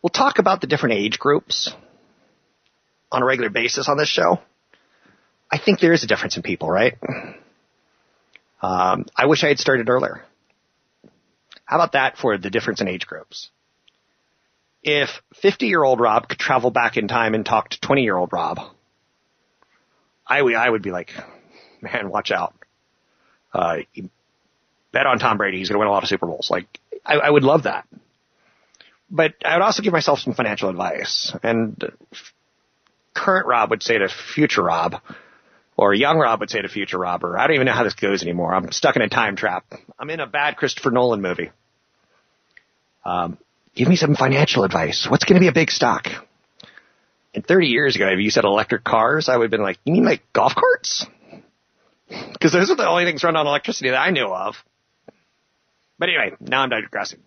We'll 0.00 0.10
talk 0.10 0.38
about 0.38 0.60
the 0.60 0.68
different 0.68 0.94
age 0.94 1.18
groups 1.18 1.74
on 3.10 3.20
a 3.20 3.26
regular 3.26 3.50
basis 3.50 3.88
on 3.88 3.98
this 3.98 4.08
show. 4.08 4.38
I 5.50 5.58
think 5.58 5.80
there 5.80 5.92
is 5.92 6.04
a 6.04 6.06
difference 6.06 6.36
in 6.36 6.44
people, 6.44 6.70
right? 6.70 6.96
Um, 8.60 9.06
I 9.16 9.26
wish 9.26 9.44
I 9.44 9.48
had 9.48 9.58
started 9.58 9.88
earlier. 9.88 10.24
How 11.64 11.76
about 11.76 11.92
that 11.92 12.16
for 12.16 12.36
the 12.38 12.50
difference 12.50 12.80
in 12.80 12.88
age 12.88 13.06
groups? 13.06 13.50
If 14.82 15.10
50 15.42 15.66
year 15.66 15.82
old 15.82 16.00
Rob 16.00 16.28
could 16.28 16.38
travel 16.38 16.70
back 16.70 16.96
in 16.96 17.08
time 17.08 17.34
and 17.34 17.44
talk 17.44 17.70
to 17.70 17.80
20 17.80 18.02
year 18.02 18.16
old 18.16 18.32
Rob, 18.32 18.58
I 20.26 20.40
would, 20.40 20.54
I 20.54 20.68
would 20.68 20.82
be 20.82 20.90
like, 20.90 21.12
man, 21.80 22.10
watch 22.10 22.30
out. 22.30 22.54
Uh, 23.52 23.78
bet 24.92 25.06
on 25.06 25.18
Tom 25.18 25.36
Brady. 25.36 25.58
He's 25.58 25.68
going 25.68 25.76
to 25.76 25.80
win 25.80 25.88
a 25.88 25.90
lot 25.92 26.02
of 26.02 26.08
Super 26.08 26.26
Bowls. 26.26 26.50
Like, 26.50 26.66
I, 27.04 27.16
I 27.16 27.30
would 27.30 27.44
love 27.44 27.64
that. 27.64 27.86
But 29.10 29.34
I 29.44 29.56
would 29.56 29.62
also 29.62 29.82
give 29.82 29.92
myself 29.92 30.18
some 30.18 30.34
financial 30.34 30.68
advice. 30.68 31.34
And 31.42 31.92
current 33.14 33.46
Rob 33.46 33.70
would 33.70 33.82
say 33.82 33.98
to 33.98 34.08
future 34.08 34.62
Rob, 34.62 34.96
or 35.78 35.94
young 35.94 36.18
Rob 36.18 36.40
would 36.40 36.50
say 36.50 36.60
to 36.60 36.68
future 36.68 36.98
Rob, 36.98 37.22
or 37.22 37.38
I 37.38 37.46
don't 37.46 37.54
even 37.54 37.66
know 37.66 37.72
how 37.72 37.84
this 37.84 37.94
goes 37.94 38.22
anymore. 38.22 38.52
I'm 38.52 38.72
stuck 38.72 38.96
in 38.96 39.02
a 39.02 39.08
time 39.08 39.36
trap. 39.36 39.64
I'm 39.96 40.10
in 40.10 40.18
a 40.18 40.26
bad 40.26 40.56
Christopher 40.56 40.90
Nolan 40.90 41.22
movie. 41.22 41.50
Um, 43.04 43.38
give 43.76 43.86
me 43.86 43.94
some 43.94 44.16
financial 44.16 44.64
advice. 44.64 45.06
What's 45.08 45.24
going 45.24 45.36
to 45.36 45.40
be 45.40 45.46
a 45.46 45.52
big 45.52 45.70
stock? 45.70 46.08
And 47.32 47.46
30 47.46 47.68
years 47.68 47.94
ago, 47.94 48.08
if 48.08 48.18
you 48.18 48.30
said 48.30 48.44
electric 48.44 48.82
cars, 48.82 49.28
I 49.28 49.36
would 49.36 49.44
have 49.44 49.50
been 49.52 49.62
like, 49.62 49.78
you 49.84 49.92
mean 49.92 50.04
like 50.04 50.22
golf 50.32 50.54
carts? 50.54 51.06
Because 52.32 52.52
those 52.52 52.70
are 52.70 52.74
the 52.76 52.88
only 52.88 53.04
things 53.04 53.22
run 53.22 53.36
on 53.36 53.46
electricity 53.46 53.90
that 53.90 53.98
I 53.98 54.08
knew 54.08 54.28
of. 54.28 54.54
But 55.98 56.08
anyway, 56.08 56.34
now 56.40 56.62
I'm 56.62 56.70
digressing. 56.70 57.18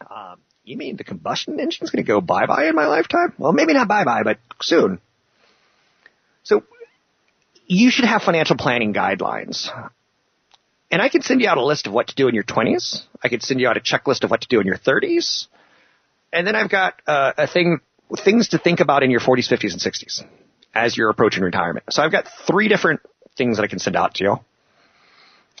Um, 0.00 0.38
you 0.64 0.78
mean 0.78 0.96
the 0.96 1.04
combustion 1.04 1.60
engine's 1.60 1.90
going 1.90 2.02
to 2.02 2.08
go 2.08 2.22
bye-bye 2.22 2.68
in 2.68 2.74
my 2.74 2.86
lifetime? 2.86 3.34
Well, 3.36 3.52
maybe 3.52 3.74
not 3.74 3.88
bye-bye, 3.88 4.22
but 4.24 4.38
soon. 4.62 5.00
So 6.44 6.62
you 7.70 7.88
should 7.92 8.04
have 8.04 8.22
financial 8.22 8.56
planning 8.56 8.92
guidelines. 8.92 9.70
And 10.90 11.00
I 11.00 11.08
can 11.08 11.22
send 11.22 11.40
you 11.40 11.48
out 11.48 11.56
a 11.56 11.64
list 11.64 11.86
of 11.86 11.92
what 11.92 12.08
to 12.08 12.16
do 12.16 12.26
in 12.26 12.34
your 12.34 12.42
20s. 12.42 13.04
I 13.22 13.28
could 13.28 13.44
send 13.44 13.60
you 13.60 13.68
out 13.68 13.76
a 13.76 13.80
checklist 13.80 14.24
of 14.24 14.30
what 14.32 14.40
to 14.40 14.48
do 14.48 14.58
in 14.58 14.66
your 14.66 14.76
30s. 14.76 15.46
And 16.32 16.44
then 16.44 16.56
I've 16.56 16.68
got 16.68 17.00
uh, 17.06 17.32
a 17.38 17.46
thing, 17.46 17.78
things 18.24 18.48
to 18.48 18.58
think 18.58 18.80
about 18.80 19.04
in 19.04 19.12
your 19.12 19.20
40s, 19.20 19.48
50s, 19.48 19.70
and 19.70 19.80
60s 19.80 20.24
as 20.74 20.96
you're 20.96 21.10
approaching 21.10 21.44
retirement. 21.44 21.86
So 21.90 22.02
I've 22.02 22.10
got 22.10 22.26
three 22.44 22.66
different 22.66 23.02
things 23.36 23.56
that 23.56 23.62
I 23.62 23.68
can 23.68 23.78
send 23.78 23.94
out 23.94 24.14
to 24.14 24.24
you. 24.24 24.36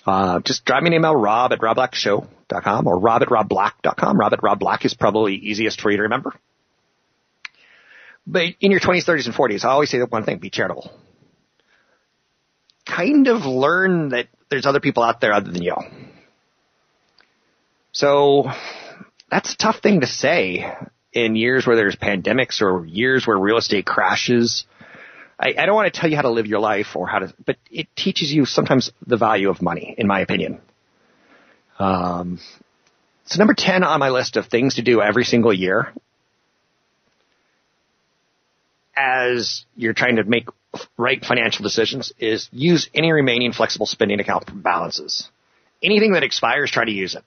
Uh, 0.04 0.40
just 0.40 0.64
drive 0.64 0.82
me 0.82 0.88
an 0.88 0.94
email, 0.94 1.14
rob 1.14 1.52
at 1.52 1.60
robblackshow.com 1.60 2.88
or 2.88 2.98
rob 2.98 3.22
at 3.22 3.28
robblack.com. 3.28 4.18
Rob 4.18 4.32
at 4.32 4.40
robblack 4.40 4.84
is 4.84 4.94
probably 4.94 5.36
easiest 5.36 5.80
for 5.80 5.92
you 5.92 5.98
to 5.98 6.02
remember. 6.04 6.34
But 8.26 8.46
in 8.58 8.72
your 8.72 8.80
20s, 8.80 9.04
30s, 9.04 9.26
and 9.26 9.34
40s, 9.34 9.64
I 9.64 9.68
always 9.68 9.90
say 9.90 9.98
that 9.98 10.10
one 10.10 10.24
thing, 10.24 10.38
be 10.38 10.50
charitable. 10.50 10.90
Kind 12.90 13.28
of 13.28 13.42
learn 13.42 14.10
that 14.10 14.28
there's 14.50 14.66
other 14.66 14.80
people 14.80 15.02
out 15.02 15.20
there 15.20 15.32
other 15.32 15.50
than 15.50 15.62
y'all. 15.62 15.84
So 17.92 18.50
that's 19.30 19.54
a 19.54 19.56
tough 19.56 19.80
thing 19.80 20.00
to 20.00 20.06
say 20.06 20.72
in 21.12 21.36
years 21.36 21.66
where 21.66 21.76
there's 21.76 21.96
pandemics 21.96 22.60
or 22.60 22.84
years 22.84 23.26
where 23.26 23.36
real 23.36 23.58
estate 23.58 23.86
crashes. 23.86 24.64
I, 25.38 25.54
I 25.58 25.66
don't 25.66 25.74
want 25.74 25.92
to 25.92 26.00
tell 26.00 26.10
you 26.10 26.16
how 26.16 26.22
to 26.22 26.30
live 26.30 26.46
your 26.46 26.60
life 26.60 26.94
or 26.94 27.06
how 27.06 27.20
to, 27.20 27.34
but 27.44 27.56
it 27.70 27.88
teaches 27.96 28.32
you 28.32 28.44
sometimes 28.44 28.92
the 29.06 29.16
value 29.16 29.50
of 29.50 29.62
money, 29.62 29.94
in 29.96 30.06
my 30.06 30.20
opinion. 30.20 30.60
Um, 31.78 32.38
so 33.24 33.38
number 33.38 33.54
10 33.54 33.84
on 33.84 34.00
my 34.00 34.10
list 34.10 34.36
of 34.36 34.46
things 34.46 34.74
to 34.74 34.82
do 34.82 35.00
every 35.00 35.24
single 35.24 35.52
year 35.52 35.92
as 38.96 39.64
you're 39.76 39.94
trying 39.94 40.16
to 40.16 40.24
make 40.24 40.46
right 40.96 41.24
financial 41.24 41.62
decisions 41.62 42.12
is 42.18 42.48
use 42.52 42.88
any 42.94 43.12
remaining 43.12 43.52
flexible 43.52 43.86
spending 43.86 44.20
account 44.20 44.44
balances. 44.62 45.28
Anything 45.82 46.12
that 46.12 46.22
expires, 46.22 46.70
try 46.70 46.84
to 46.84 46.90
use 46.90 47.14
it. 47.14 47.24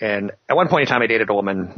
And 0.00 0.32
at 0.48 0.56
one 0.56 0.68
point 0.68 0.82
in 0.82 0.88
time, 0.88 1.02
I 1.02 1.06
dated 1.06 1.30
a 1.30 1.34
woman 1.34 1.76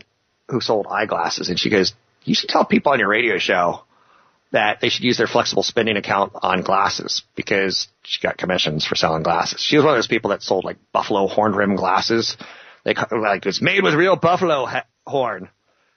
who 0.48 0.60
sold 0.60 0.86
eyeglasses 0.88 1.48
and 1.48 1.58
she 1.58 1.70
goes, 1.70 1.92
you 2.24 2.34
should 2.34 2.48
tell 2.48 2.64
people 2.64 2.92
on 2.92 2.98
your 2.98 3.08
radio 3.08 3.38
show 3.38 3.82
that 4.50 4.80
they 4.80 4.88
should 4.88 5.04
use 5.04 5.18
their 5.18 5.26
flexible 5.26 5.62
spending 5.62 5.96
account 5.96 6.32
on 6.34 6.62
glasses 6.62 7.22
because 7.36 7.88
she 8.02 8.20
got 8.20 8.38
commissions 8.38 8.86
for 8.86 8.94
selling 8.94 9.22
glasses. 9.22 9.60
She 9.60 9.76
was 9.76 9.84
one 9.84 9.94
of 9.94 9.98
those 9.98 10.06
people 10.06 10.30
that 10.30 10.42
sold 10.42 10.64
like 10.64 10.78
buffalo 10.92 11.26
horn 11.26 11.52
rim 11.52 11.76
glasses. 11.76 12.36
They 12.84 12.94
like 12.94 13.44
it's 13.44 13.60
made 13.60 13.82
with 13.82 13.94
real 13.94 14.16
buffalo 14.16 14.64
ha- 14.64 14.86
horn. 15.06 15.50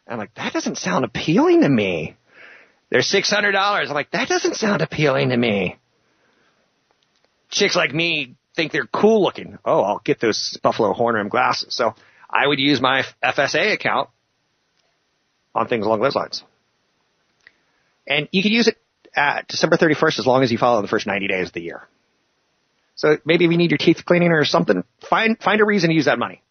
I'm 0.08 0.18
like, 0.18 0.34
that 0.36 0.52
doesn't 0.52 0.78
sound 0.78 1.06
appealing 1.06 1.62
to 1.62 1.70
me. 1.70 2.18
They're 2.92 3.02
six 3.02 3.32
hundred 3.32 3.54
dollars. 3.54 3.90
I'm 3.90 3.96
like, 3.96 4.12
that 4.12 4.28
doesn't 4.28 4.56
sound 4.56 4.82
appealing 4.82 5.30
to 5.30 5.38
me. 5.38 5.78
Chicks 7.50 7.76
like 7.76 7.94
me 7.94 8.36
think 8.56 8.72
they're 8.72 8.86
cool 8.86 9.24
looking. 9.24 9.58
Oh, 9.66 9.82
I'll 9.82 10.02
get 10.04 10.20
those 10.20 10.60
buffalo 10.62 10.94
horn 10.94 11.16
rim 11.16 11.30
glasses. 11.30 11.74
So 11.74 11.96
I 12.30 12.46
would 12.46 12.60
use 12.60 12.82
my 12.82 13.04
FSA 13.24 13.74
account 13.74 14.10
on 15.56 15.68
things 15.68 15.86
along 15.86 16.02
those 16.02 16.16
lines. 16.16 16.44
And 18.06 18.28
you 18.32 18.44
can 18.44 18.52
use 18.52 18.68
it 18.68 18.78
at 19.16 19.48
December 19.48 19.78
31st 19.78 20.20
as 20.20 20.28
long 20.28 20.44
as 20.44 20.52
you 20.52 20.58
follow 20.58 20.82
the 20.82 20.88
first 20.88 21.08
90 21.08 21.28
days 21.28 21.48
of 21.48 21.54
the 21.54 21.62
year. 21.62 21.88
So 22.96 23.18
maybe 23.26 23.46
if 23.46 23.52
you 23.52 23.58
need 23.58 23.72
your 23.72 23.78
teeth 23.78 24.04
cleaning 24.06 24.32
or 24.32 24.44
something, 24.44 24.84
find, 25.10 25.40
find 25.40 25.62
a 25.62 25.66
reason 25.66 25.90
to 25.90 25.96
use 25.96 26.06
that 26.06 26.20
money. 26.20 26.42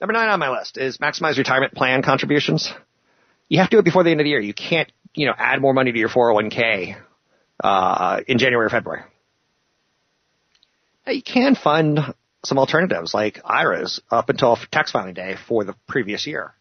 Number 0.00 0.12
nine 0.12 0.28
on 0.28 0.38
my 0.38 0.50
list 0.50 0.78
is 0.78 0.98
maximize 0.98 1.38
retirement 1.38 1.74
plan 1.74 2.02
contributions. 2.02 2.72
You 3.48 3.58
have 3.58 3.70
to 3.70 3.76
do 3.76 3.78
it 3.78 3.84
before 3.84 4.02
the 4.04 4.10
end 4.10 4.20
of 4.20 4.24
the 4.24 4.30
year. 4.30 4.40
You 4.40 4.54
can't, 4.54 4.90
you 5.14 5.26
know, 5.26 5.34
add 5.36 5.60
more 5.60 5.72
money 5.72 5.92
to 5.92 5.98
your 5.98 6.08
401k, 6.08 6.96
uh, 7.62 8.20
in 8.26 8.38
January 8.38 8.66
or 8.66 8.70
February. 8.70 9.02
Now 11.06 11.12
you 11.12 11.22
can 11.22 11.54
fund 11.54 12.00
some 12.44 12.58
alternatives 12.58 13.14
like 13.14 13.40
IRAs 13.44 14.00
up 14.10 14.28
until 14.28 14.56
tax 14.70 14.90
filing 14.92 15.14
day 15.14 15.36
for 15.48 15.64
the 15.64 15.74
previous 15.86 16.26
year. 16.26 16.54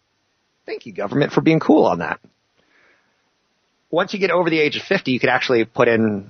Thank 0.65 0.85
you, 0.85 0.93
government, 0.93 1.31
for 1.31 1.41
being 1.41 1.59
cool 1.59 1.85
on 1.85 1.99
that. 1.99 2.19
once 3.91 4.13
you 4.13 4.19
get 4.19 4.31
over 4.31 4.49
the 4.49 4.59
age 4.59 4.75
of 4.75 4.83
50, 4.83 5.11
you 5.11 5.19
could 5.19 5.29
actually 5.29 5.63
put 5.63 5.87
in 5.87 6.29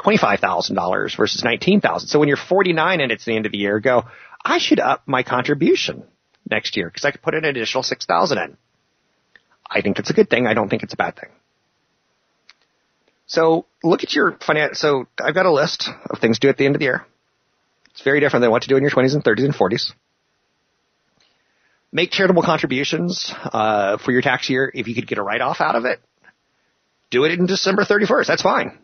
$25,000 0.00 1.16
versus 1.16 1.42
19,000. 1.44 2.08
So 2.08 2.18
when 2.18 2.28
you're 2.28 2.36
49 2.36 3.00
and 3.00 3.12
it's 3.12 3.24
the 3.24 3.34
end 3.34 3.46
of 3.46 3.52
the 3.52 3.58
year, 3.58 3.80
go, 3.80 4.04
I 4.44 4.58
should 4.58 4.80
up 4.80 5.02
my 5.06 5.22
contribution 5.22 6.04
next 6.50 6.76
year 6.76 6.88
because 6.88 7.04
I 7.04 7.10
could 7.12 7.22
put 7.22 7.34
an 7.34 7.44
additional 7.44 7.82
6,000 7.82 8.38
in. 8.38 8.56
I 9.70 9.82
think 9.82 9.98
it's 9.98 10.10
a 10.10 10.14
good 10.14 10.30
thing. 10.30 10.46
I 10.46 10.54
don't 10.54 10.68
think 10.68 10.82
it's 10.82 10.94
a 10.94 10.96
bad 10.96 11.16
thing. 11.16 11.30
So 13.26 13.66
look 13.84 14.02
at 14.02 14.14
your 14.14 14.38
finance. 14.44 14.80
So 14.80 15.06
I've 15.22 15.34
got 15.34 15.46
a 15.46 15.52
list 15.52 15.88
of 16.08 16.18
things 16.18 16.38
to 16.38 16.46
do 16.46 16.48
at 16.48 16.56
the 16.56 16.64
end 16.64 16.74
of 16.74 16.78
the 16.78 16.86
year. 16.86 17.04
It's 17.90 18.02
very 18.02 18.20
different 18.20 18.42
than 18.42 18.50
what 18.50 18.62
to 18.62 18.68
do 18.68 18.76
in 18.76 18.82
your 18.82 18.90
20s 18.90 19.14
and 19.14 19.22
30s 19.22 19.44
and 19.44 19.54
40s. 19.54 19.92
Make 21.92 22.10
charitable 22.10 22.42
contributions 22.42 23.32
uh, 23.44 23.98
for 23.98 24.12
your 24.12 24.22
tax 24.22 24.48
year 24.48 24.70
if 24.74 24.88
you 24.88 24.94
could 24.94 25.06
get 25.06 25.18
a 25.18 25.22
write-off 25.22 25.60
out 25.60 25.74
of 25.74 25.84
it. 25.84 26.00
Do 27.10 27.24
it 27.24 27.32
in 27.32 27.46
December 27.46 27.84
31st. 27.84 28.26
That's 28.26 28.42
fine. 28.42 28.78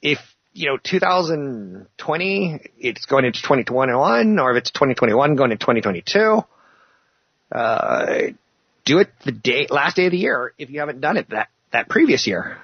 If 0.00 0.18
you 0.52 0.66
know 0.66 0.78
2020, 0.82 2.60
it's 2.78 3.06
going 3.06 3.24
into 3.24 3.40
2021, 3.42 4.38
or 4.38 4.52
if 4.52 4.60
it's 4.60 4.70
2021 4.70 5.36
going 5.36 5.50
into 5.52 5.64
2022, 5.64 6.42
uh, 7.52 8.16
do 8.84 8.98
it 8.98 9.10
the 9.24 9.32
day 9.32 9.66
last 9.70 9.96
day 9.96 10.06
of 10.06 10.12
the 10.12 10.18
year 10.18 10.52
if 10.58 10.70
you 10.70 10.80
haven't 10.80 11.00
done 11.00 11.16
it 11.16 11.30
that 11.30 11.48
that 11.72 11.88
previous 11.88 12.26
year. 12.26 12.58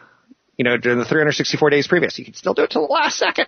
You 0.57 0.65
know, 0.65 0.77
during 0.77 0.99
the 0.99 1.07
364 1.07 1.71
days 1.71 1.89
previous, 1.89 2.19
you 2.19 2.25
can 2.25 2.35
still 2.35 2.53
do 2.53 2.65
it 2.65 2.71
till 2.71 2.87
the 2.87 2.93
last 2.93 3.17
second 3.17 3.47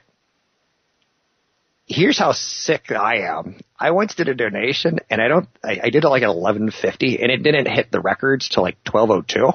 here's 1.86 2.18
how 2.18 2.32
sick 2.32 2.90
I 2.90 3.22
am. 3.28 3.56
I 3.78 3.90
once 3.90 4.14
did 4.14 4.28
a 4.28 4.34
donation 4.34 5.00
and 5.10 5.20
I 5.20 5.28
don't, 5.28 5.48
I, 5.62 5.80
I 5.84 5.90
did 5.90 6.04
it 6.04 6.08
like 6.08 6.22
at 6.22 6.28
1150 6.28 7.20
and 7.20 7.30
it 7.30 7.42
didn't 7.42 7.66
hit 7.66 7.90
the 7.90 8.00
records 8.00 8.48
till 8.48 8.62
like 8.62 8.76
1202. 8.90 9.50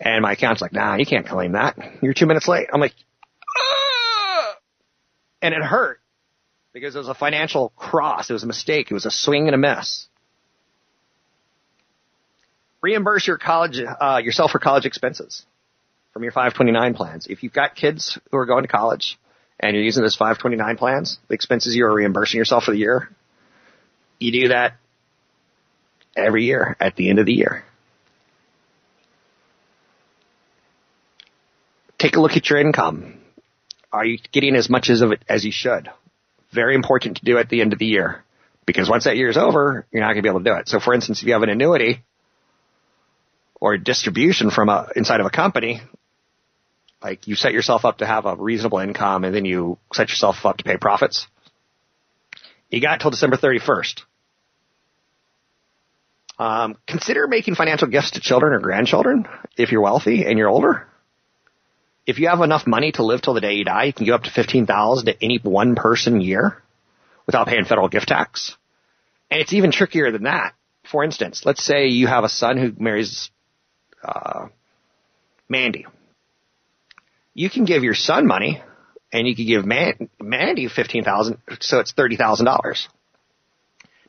And 0.00 0.22
my 0.22 0.32
account's 0.32 0.60
like, 0.60 0.72
nah, 0.72 0.96
you 0.96 1.06
can't 1.06 1.26
claim 1.26 1.52
that. 1.52 1.76
You're 2.02 2.14
two 2.14 2.26
minutes 2.26 2.48
late. 2.48 2.68
I'm 2.72 2.80
like, 2.80 2.94
ah! 3.58 4.54
and 5.42 5.54
it 5.54 5.62
hurt 5.62 6.00
because 6.72 6.94
it 6.94 6.98
was 6.98 7.08
a 7.08 7.14
financial 7.14 7.70
cross. 7.76 8.30
It 8.30 8.32
was 8.32 8.44
a 8.44 8.48
mistake. 8.48 8.90
It 8.90 8.94
was 8.94 9.06
a 9.06 9.10
swing 9.10 9.46
and 9.48 9.54
a 9.54 9.58
miss. 9.58 10.06
Reimburse 12.82 13.26
your 13.26 13.38
college, 13.38 13.78
uh, 13.78 14.20
yourself 14.22 14.52
for 14.52 14.58
college 14.58 14.86
expenses 14.86 15.44
from 16.12 16.22
your 16.22 16.32
529 16.32 16.94
plans. 16.94 17.26
If 17.28 17.42
you've 17.42 17.52
got 17.52 17.76
kids 17.76 18.18
who 18.30 18.38
are 18.38 18.46
going 18.46 18.62
to 18.62 18.68
college, 18.68 19.18
and 19.60 19.74
you're 19.74 19.84
using 19.84 20.02
those 20.02 20.16
529 20.16 20.76
plans, 20.76 21.18
the 21.28 21.34
expenses 21.34 21.76
you 21.76 21.84
are 21.84 21.92
reimbursing 21.92 22.38
yourself 22.38 22.64
for 22.64 22.70
the 22.72 22.78
year, 22.78 23.10
you 24.18 24.32
do 24.32 24.48
that 24.48 24.74
every 26.16 26.44
year 26.44 26.76
at 26.80 26.96
the 26.96 27.10
end 27.10 27.18
of 27.18 27.26
the 27.26 27.34
year. 27.34 27.64
Take 31.98 32.16
a 32.16 32.20
look 32.20 32.32
at 32.32 32.48
your 32.48 32.58
income. 32.58 33.20
Are 33.92 34.04
you 34.04 34.18
getting 34.32 34.56
as 34.56 34.70
much 34.70 34.88
of 34.88 35.12
it 35.12 35.22
as 35.28 35.44
you 35.44 35.52
should? 35.52 35.90
Very 36.52 36.74
important 36.74 37.18
to 37.18 37.24
do 37.24 37.36
at 37.36 37.50
the 37.50 37.60
end 37.60 37.74
of 37.74 37.78
the 37.78 37.86
year 37.86 38.24
because 38.64 38.88
once 38.88 39.04
that 39.04 39.16
year 39.16 39.28
is 39.28 39.36
over, 39.36 39.86
you're 39.92 40.00
not 40.00 40.08
going 40.08 40.16
to 40.16 40.22
be 40.22 40.28
able 40.28 40.40
to 40.40 40.44
do 40.44 40.56
it. 40.56 40.68
So 40.68 40.80
for 40.80 40.94
instance, 40.94 41.20
if 41.20 41.26
you 41.26 41.34
have 41.34 41.42
an 41.42 41.50
annuity 41.50 42.02
or 43.60 43.76
distribution 43.76 44.50
from 44.50 44.68
a, 44.68 44.88
inside 44.96 45.20
of 45.20 45.26
a 45.26 45.30
company, 45.30 45.82
like 47.02 47.26
you 47.26 47.34
set 47.34 47.52
yourself 47.52 47.84
up 47.84 47.98
to 47.98 48.06
have 48.06 48.26
a 48.26 48.36
reasonable 48.36 48.78
income 48.78 49.24
and 49.24 49.34
then 49.34 49.44
you 49.44 49.78
set 49.92 50.08
yourself 50.08 50.44
up 50.44 50.56
to 50.58 50.64
pay 50.64 50.76
profits. 50.76 51.26
You 52.70 52.80
got 52.80 52.94
until 52.94 53.10
December 53.10 53.36
31st. 53.36 54.02
Um, 56.38 56.78
consider 56.86 57.28
making 57.28 57.54
financial 57.54 57.88
gifts 57.88 58.12
to 58.12 58.20
children 58.20 58.54
or 58.54 58.60
grandchildren 58.60 59.26
if 59.58 59.72
you're 59.72 59.82
wealthy 59.82 60.24
and 60.24 60.38
you're 60.38 60.48
older. 60.48 60.86
If 62.06 62.18
you 62.18 62.28
have 62.28 62.40
enough 62.40 62.66
money 62.66 62.92
to 62.92 63.04
live 63.04 63.20
till 63.20 63.34
the 63.34 63.42
day 63.42 63.54
you 63.54 63.64
die, 63.64 63.84
you 63.84 63.92
can 63.92 64.06
give 64.06 64.14
up 64.14 64.22
to 64.22 64.30
15,000 64.30 65.06
to 65.06 65.22
any 65.22 65.38
one 65.42 65.74
person 65.74 66.22
year 66.22 66.62
without 67.26 67.46
paying 67.46 67.66
federal 67.66 67.88
gift 67.88 68.08
tax. 68.08 68.56
And 69.30 69.40
it's 69.40 69.52
even 69.52 69.70
trickier 69.70 70.10
than 70.10 70.22
that. 70.22 70.54
For 70.90 71.04
instance, 71.04 71.42
let's 71.44 71.62
say 71.62 71.88
you 71.88 72.06
have 72.06 72.24
a 72.24 72.28
son 72.28 72.56
who 72.56 72.72
marries, 72.82 73.30
uh, 74.02 74.48
Mandy 75.48 75.86
you 77.34 77.50
can 77.50 77.64
give 77.64 77.84
your 77.84 77.94
son 77.94 78.26
money 78.26 78.62
and 79.12 79.26
you 79.26 79.34
can 79.34 79.46
give 79.46 79.64
Man- 79.64 80.08
Mandy 80.20 80.68
fifteen 80.68 81.04
thousand, 81.04 81.38
so 81.60 81.80
it's 81.80 81.92
thirty 81.92 82.16
thousand 82.16 82.46
dollars. 82.46 82.88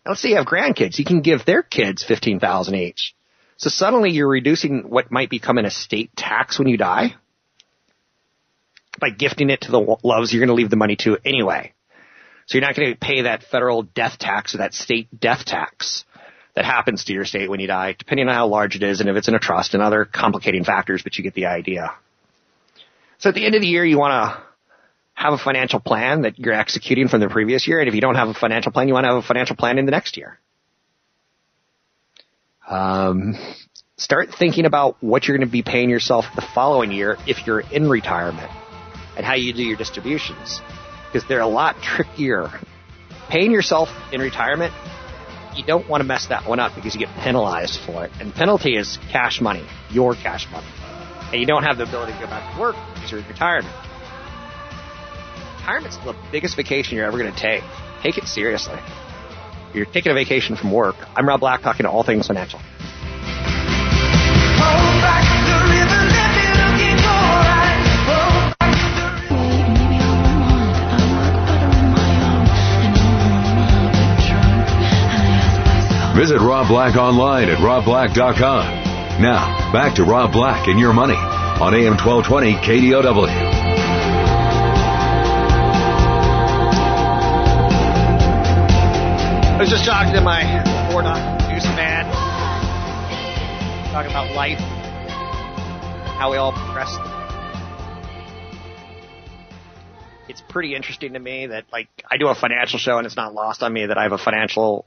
Now 0.05 0.11
let's 0.11 0.21
say 0.21 0.29
you 0.29 0.35
have 0.35 0.45
grandkids, 0.45 0.97
you 0.97 1.05
can 1.05 1.21
give 1.21 1.45
their 1.45 1.63
kids 1.63 2.03
fifteen 2.03 2.39
thousand 2.39 2.75
each. 2.75 3.15
So 3.57 3.69
suddenly 3.69 4.11
you're 4.11 4.27
reducing 4.27 4.89
what 4.89 5.11
might 5.11 5.29
become 5.29 5.57
an 5.57 5.65
estate 5.65 6.15
tax 6.15 6.57
when 6.57 6.67
you 6.67 6.77
die 6.77 7.15
by 8.99 9.11
gifting 9.11 9.49
it 9.49 9.61
to 9.61 9.71
the 9.71 9.97
loves 10.03 10.33
you're 10.33 10.39
going 10.39 10.55
to 10.55 10.55
leave 10.55 10.69
the 10.69 10.75
money 10.75 10.95
to 10.97 11.17
anyway. 11.23 11.73
So 12.47 12.57
you're 12.57 12.67
not 12.67 12.75
going 12.75 12.91
to 12.91 12.99
pay 12.99 13.21
that 13.21 13.43
federal 13.43 13.83
death 13.83 14.17
tax 14.17 14.55
or 14.55 14.57
that 14.57 14.73
state 14.73 15.07
death 15.17 15.45
tax 15.45 16.03
that 16.53 16.65
happens 16.65 17.05
to 17.05 17.13
your 17.13 17.25
state 17.25 17.49
when 17.49 17.59
you 17.59 17.67
die, 17.67 17.95
depending 17.97 18.27
on 18.27 18.33
how 18.33 18.47
large 18.47 18.75
it 18.75 18.83
is 18.83 18.99
and 18.99 19.09
if 19.09 19.15
it's 19.15 19.27
in 19.27 19.35
a 19.35 19.39
trust 19.39 19.73
and 19.73 19.81
other 19.81 20.05
complicating 20.05 20.63
factors, 20.63 21.01
but 21.01 21.17
you 21.17 21.23
get 21.23 21.33
the 21.33 21.45
idea. 21.45 21.93
So 23.19 23.29
at 23.29 23.35
the 23.35 23.45
end 23.45 23.55
of 23.55 23.61
the 23.61 23.67
year, 23.67 23.85
you 23.85 23.97
want 23.97 24.11
to 24.11 24.43
have 25.13 25.33
a 25.33 25.37
financial 25.37 25.79
plan 25.79 26.23
that 26.23 26.39
you're 26.39 26.53
executing 26.53 27.07
from 27.07 27.21
the 27.21 27.29
previous 27.29 27.67
year. 27.67 27.79
And 27.79 27.87
if 27.87 27.95
you 27.95 28.01
don't 28.01 28.15
have 28.15 28.29
a 28.29 28.33
financial 28.33 28.71
plan, 28.71 28.87
you 28.87 28.93
want 28.93 29.05
to 29.05 29.09
have 29.09 29.23
a 29.23 29.27
financial 29.27 29.55
plan 29.55 29.77
in 29.77 29.85
the 29.85 29.91
next 29.91 30.17
year. 30.17 30.39
Um, 32.67 33.35
start 33.97 34.29
thinking 34.37 34.65
about 34.65 34.97
what 35.01 35.27
you're 35.27 35.37
going 35.37 35.47
to 35.47 35.51
be 35.51 35.61
paying 35.61 35.89
yourself 35.89 36.25
the 36.35 36.41
following 36.41 36.91
year 36.91 37.17
if 37.27 37.45
you're 37.45 37.59
in 37.59 37.89
retirement 37.89 38.51
and 39.15 39.25
how 39.25 39.35
you 39.35 39.53
do 39.53 39.63
your 39.63 39.77
distributions 39.77 40.61
because 41.11 41.27
they're 41.27 41.41
a 41.41 41.47
lot 41.47 41.75
trickier. 41.81 42.49
Paying 43.29 43.51
yourself 43.51 43.89
in 44.11 44.21
retirement, 44.21 44.73
you 45.55 45.63
don't 45.65 45.87
want 45.89 46.01
to 46.01 46.05
mess 46.05 46.27
that 46.27 46.47
one 46.47 46.59
up 46.59 46.75
because 46.75 46.95
you 46.95 46.99
get 46.99 47.15
penalized 47.23 47.79
for 47.79 48.05
it. 48.05 48.11
And 48.19 48.33
penalty 48.33 48.75
is 48.75 48.97
cash 49.11 49.41
money, 49.41 49.65
your 49.89 50.15
cash 50.15 50.49
money 50.51 50.67
and 51.31 51.39
you 51.39 51.47
don't 51.47 51.63
have 51.63 51.77
the 51.77 51.83
ability 51.83 52.11
to 52.13 52.19
go 52.19 52.25
back 52.25 52.53
to 52.53 52.59
work 52.59 52.75
because 52.93 53.11
you're 53.11 53.21
in 53.21 53.27
retirement. 53.27 53.73
Retirement's 55.59 55.97
the 55.97 56.15
biggest 56.31 56.55
vacation 56.55 56.97
you're 56.97 57.05
ever 57.05 57.17
going 57.17 57.31
to 57.33 57.39
take. 57.39 57.63
Take 58.01 58.17
it 58.17 58.27
seriously. 58.27 58.77
You're 59.73 59.85
taking 59.85 60.11
a 60.11 60.15
vacation 60.15 60.55
from 60.55 60.71
work. 60.71 60.95
I'm 61.15 61.27
Rob 61.27 61.39
Black, 61.39 61.61
talking 61.61 61.85
to 61.85 61.89
all 61.89 62.03
things 62.03 62.27
financial. 62.27 62.59
Visit 76.15 76.39
Rob 76.39 76.67
Black 76.67 76.95
online 76.97 77.49
at 77.49 77.57
robblack.com. 77.59 79.21
Now, 79.21 79.71
back 79.71 79.95
to 79.95 80.03
Rob 80.03 80.31
Black 80.31 80.67
and 80.67 80.79
your 80.79 80.93
money 80.93 81.15
on 81.15 81.73
AM 81.73 81.95
1220 81.97 82.53
KDOW. 82.55 83.27
I 89.53 89.57
was 89.59 89.69
just 89.69 89.85
talking 89.85 90.13
to 90.13 90.21
my 90.21 90.41
Florida 90.89 91.13
newsman, 91.49 92.05
talking 93.93 94.09
about 94.11 94.31
life, 94.33 94.57
how 96.17 96.31
we 96.31 96.37
all 96.37 96.51
progress. 96.51 96.97
It's 100.27 100.41
pretty 100.41 100.75
interesting 100.75 101.13
to 101.13 101.19
me 101.19 101.47
that, 101.47 101.65
like, 101.71 101.89
I 102.09 102.17
do 102.17 102.27
a 102.27 102.35
financial 102.35 102.79
show 102.79 102.97
and 102.97 103.05
it's 103.05 103.15
not 103.15 103.33
lost 103.33 103.61
on 103.63 103.71
me 103.71 103.85
that 103.85 103.97
I 103.97 104.03
have 104.03 104.13
a 104.13 104.17
financial, 104.17 104.85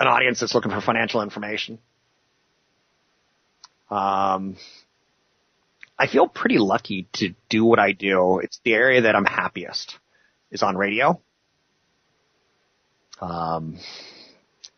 an 0.00 0.08
audience 0.08 0.40
that's 0.40 0.54
looking 0.54 0.72
for 0.72 0.80
financial 0.80 1.22
information. 1.22 1.78
Um, 3.90 4.56
I 5.98 6.06
feel 6.06 6.26
pretty 6.26 6.58
lucky 6.58 7.06
to 7.14 7.34
do 7.50 7.64
what 7.64 7.78
I 7.78 7.92
do. 7.92 8.38
It's 8.38 8.58
the 8.64 8.72
area 8.72 9.02
that 9.02 9.14
I'm 9.14 9.26
happiest 9.26 9.98
is 10.50 10.62
on 10.62 10.76
radio. 10.76 11.20
Um, 13.20 13.78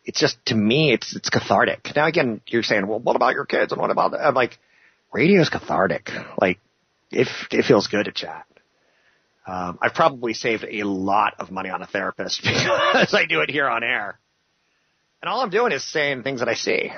it's 0.03 0.19
just 0.19 0.45
to 0.47 0.55
me, 0.55 0.91
it's 0.91 1.15
it's 1.15 1.29
cathartic. 1.29 1.95
Now 1.95 2.07
again, 2.07 2.41
you're 2.47 2.63
saying, 2.63 2.85
well, 2.87 2.99
what 2.99 3.15
about 3.15 3.35
your 3.35 3.45
kids 3.45 3.71
and 3.71 3.79
what 3.79 3.91
about 3.91 4.11
that? 4.11 4.19
I'm 4.19 4.33
like, 4.33 4.59
radio 5.13 5.41
is 5.41 5.49
cathartic. 5.49 6.09
Like, 6.39 6.59
it 7.09 7.29
it 7.51 7.63
feels 7.63 7.87
good 7.87 8.05
to 8.05 8.11
chat. 8.11 8.45
Um, 9.47 9.79
I've 9.81 9.93
probably 9.93 10.33
saved 10.33 10.65
a 10.69 10.83
lot 10.83 11.35
of 11.39 11.51
money 11.51 11.69
on 11.69 11.81
a 11.81 11.87
therapist 11.87 12.41
because 12.43 13.13
I 13.13 13.25
do 13.25 13.39
it 13.41 13.49
here 13.49 13.67
on 13.67 13.83
air. 13.83 14.19
And 15.23 15.29
all 15.29 15.39
I'm 15.39 15.49
doing 15.49 15.71
is 15.71 15.89
saying 15.89 16.23
things 16.23 16.41
that 16.41 16.49
I 16.49 16.53
see. 16.53 16.91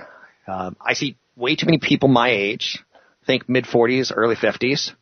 Um, 0.47 0.75
I 0.81 0.93
see 0.93 1.15
way 1.35 1.55
too 1.55 1.67
many 1.67 1.77
people 1.77 2.09
my 2.09 2.31
age, 2.31 2.83
think 3.27 3.47
mid 3.47 3.65
40s, 3.65 4.11
early 4.15 4.35
50s, 4.35 4.93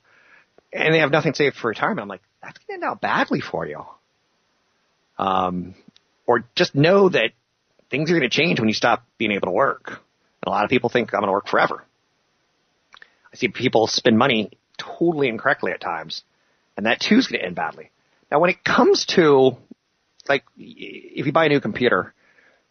and 0.74 0.94
they 0.94 1.00
have 1.00 1.10
nothing 1.10 1.34
saved 1.34 1.56
for 1.56 1.70
retirement. 1.70 2.02
I'm 2.02 2.10
like, 2.10 2.22
that's 2.42 2.58
going 2.58 2.82
to 2.82 2.86
end 2.86 2.92
out 2.92 3.00
badly 3.00 3.40
for 3.40 3.66
you. 3.66 3.86
Um, 5.18 5.74
or 6.28 6.44
just 6.54 6.76
know 6.76 7.08
that 7.08 7.32
things 7.90 8.12
are 8.12 8.14
going 8.14 8.30
to 8.30 8.36
change 8.38 8.60
when 8.60 8.68
you 8.68 8.76
stop 8.76 9.06
being 9.18 9.32
able 9.32 9.48
to 9.48 9.54
work. 9.54 9.88
And 9.88 10.48
a 10.48 10.50
lot 10.50 10.66
of 10.66 10.70
people 10.70 10.90
think 10.90 11.14
I'm 11.14 11.22
going 11.22 11.30
to 11.30 11.32
work 11.32 11.48
forever. 11.48 11.86
I 13.32 13.38
see 13.38 13.48
people 13.48 13.88
spend 13.88 14.18
money 14.18 14.52
totally 14.78 15.30
incorrectly 15.30 15.72
at 15.72 15.80
times, 15.80 16.24
and 16.76 16.88
that 16.88 17.00
too 17.00 17.20
is 17.20 17.28
going 17.28 17.40
to 17.40 17.46
end 17.46 17.56
badly. 17.56 17.90
Now, 18.30 18.42
when 18.42 18.50
it 18.50 18.66
comes 18.66 19.06
to 19.16 19.56
like 20.28 20.44
if 20.58 21.26
you 21.26 21.32
buy 21.32 21.46
a 21.46 21.50
new 21.50 21.62
computer, 21.62 22.14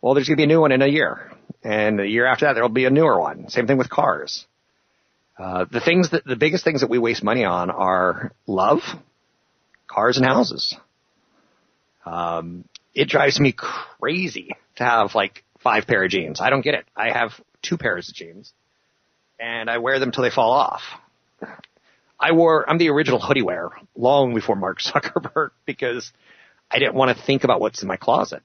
well, 0.02 0.14
there's 0.14 0.28
going 0.28 0.36
to 0.36 0.40
be 0.40 0.44
a 0.44 0.48
new 0.48 0.60
one 0.60 0.72
in 0.72 0.82
a 0.82 0.86
year, 0.86 1.30
and 1.62 2.00
the 2.00 2.06
year 2.06 2.26
after 2.26 2.46
that 2.46 2.54
there'll 2.54 2.68
be 2.68 2.84
a 2.84 2.90
newer 2.90 3.18
one. 3.20 3.48
Same 3.48 3.68
thing 3.68 3.78
with 3.78 3.88
cars. 3.88 4.44
Uh, 5.38 5.64
the 5.70 5.80
things 5.80 6.10
that 6.10 6.24
the 6.24 6.36
biggest 6.36 6.64
things 6.64 6.80
that 6.80 6.90
we 6.90 6.98
waste 6.98 7.22
money 7.22 7.44
on 7.44 7.70
are 7.70 8.32
love, 8.46 8.80
cars, 9.86 10.16
and 10.16 10.26
houses. 10.26 10.76
Um, 12.04 12.64
it 12.94 13.08
drives 13.08 13.40
me 13.40 13.54
crazy 13.56 14.50
to 14.76 14.84
have 14.84 15.14
like 15.14 15.44
five 15.60 15.86
pair 15.86 16.04
of 16.04 16.10
jeans. 16.10 16.40
I 16.40 16.50
don't 16.50 16.62
get 16.62 16.74
it. 16.74 16.84
I 16.96 17.10
have 17.10 17.30
two 17.62 17.78
pairs 17.78 18.08
of 18.08 18.14
jeans, 18.14 18.52
and 19.38 19.70
I 19.70 19.78
wear 19.78 20.00
them 20.00 20.10
till 20.10 20.24
they 20.24 20.30
fall 20.30 20.52
off. 20.52 20.82
I 22.18 22.32
wore 22.32 22.68
I'm 22.68 22.78
the 22.78 22.90
original 22.90 23.20
hoodie 23.20 23.42
wearer 23.42 23.72
long 23.96 24.34
before 24.34 24.56
Mark 24.56 24.80
Zuckerberg 24.82 25.50
because 25.64 26.12
I 26.70 26.80
didn't 26.80 26.94
want 26.94 27.16
to 27.16 27.24
think 27.24 27.44
about 27.44 27.60
what's 27.60 27.82
in 27.82 27.88
my 27.88 27.96
closet. 27.96 28.42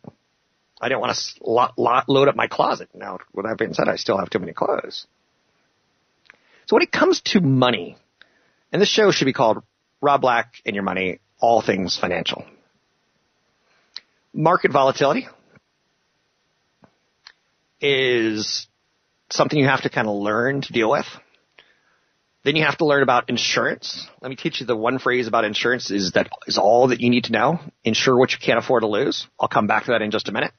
I 0.79 0.89
didn't 0.89 1.01
want 1.01 1.17
to 1.17 1.41
lot, 1.41 2.09
load 2.09 2.27
up 2.27 2.35
my 2.35 2.47
closet. 2.47 2.89
Now, 2.93 3.19
with 3.33 3.45
that 3.45 3.57
being 3.57 3.73
said, 3.73 3.87
I 3.87 3.95
still 3.95 4.17
have 4.17 4.29
too 4.29 4.39
many 4.39 4.53
clothes. 4.53 5.07
So 6.67 6.75
when 6.75 6.83
it 6.83 6.91
comes 6.91 7.21
to 7.21 7.41
money, 7.41 7.97
and 8.71 8.81
this 8.81 8.89
show 8.89 9.11
should 9.11 9.25
be 9.25 9.33
called 9.33 9.63
Rob 10.01 10.21
Black 10.21 10.55
and 10.65 10.75
Your 10.75 10.83
Money, 10.83 11.19
All 11.39 11.61
Things 11.61 11.97
Financial. 11.97 12.45
Market 14.33 14.71
volatility 14.71 15.27
is 17.81 18.67
something 19.29 19.57
you 19.57 19.67
have 19.67 19.81
to 19.81 19.89
kind 19.89 20.07
of 20.07 20.15
learn 20.15 20.61
to 20.61 20.73
deal 20.73 20.89
with. 20.89 21.05
Then 22.43 22.55
you 22.55 22.63
have 22.63 22.77
to 22.77 22.85
learn 22.85 23.03
about 23.03 23.29
insurance. 23.29 24.07
Let 24.21 24.29
me 24.29 24.35
teach 24.35 24.61
you 24.61 24.65
the 24.65 24.75
one 24.75 24.99
phrase 24.99 25.27
about 25.27 25.43
insurance 25.43 25.91
is 25.91 26.11
that 26.13 26.29
is 26.45 26.57
all 26.57 26.89
that 26.89 27.01
you 27.01 27.09
need 27.09 27.25
to 27.25 27.31
know. 27.31 27.59
Insure 27.83 28.17
what 28.17 28.31
you 28.31 28.37
can't 28.41 28.59
afford 28.59 28.83
to 28.83 28.87
lose. 28.87 29.27
I'll 29.39 29.49
come 29.49 29.67
back 29.67 29.85
to 29.85 29.91
that 29.91 30.01
in 30.01 30.11
just 30.11 30.29
a 30.29 30.31
minute. 30.31 30.53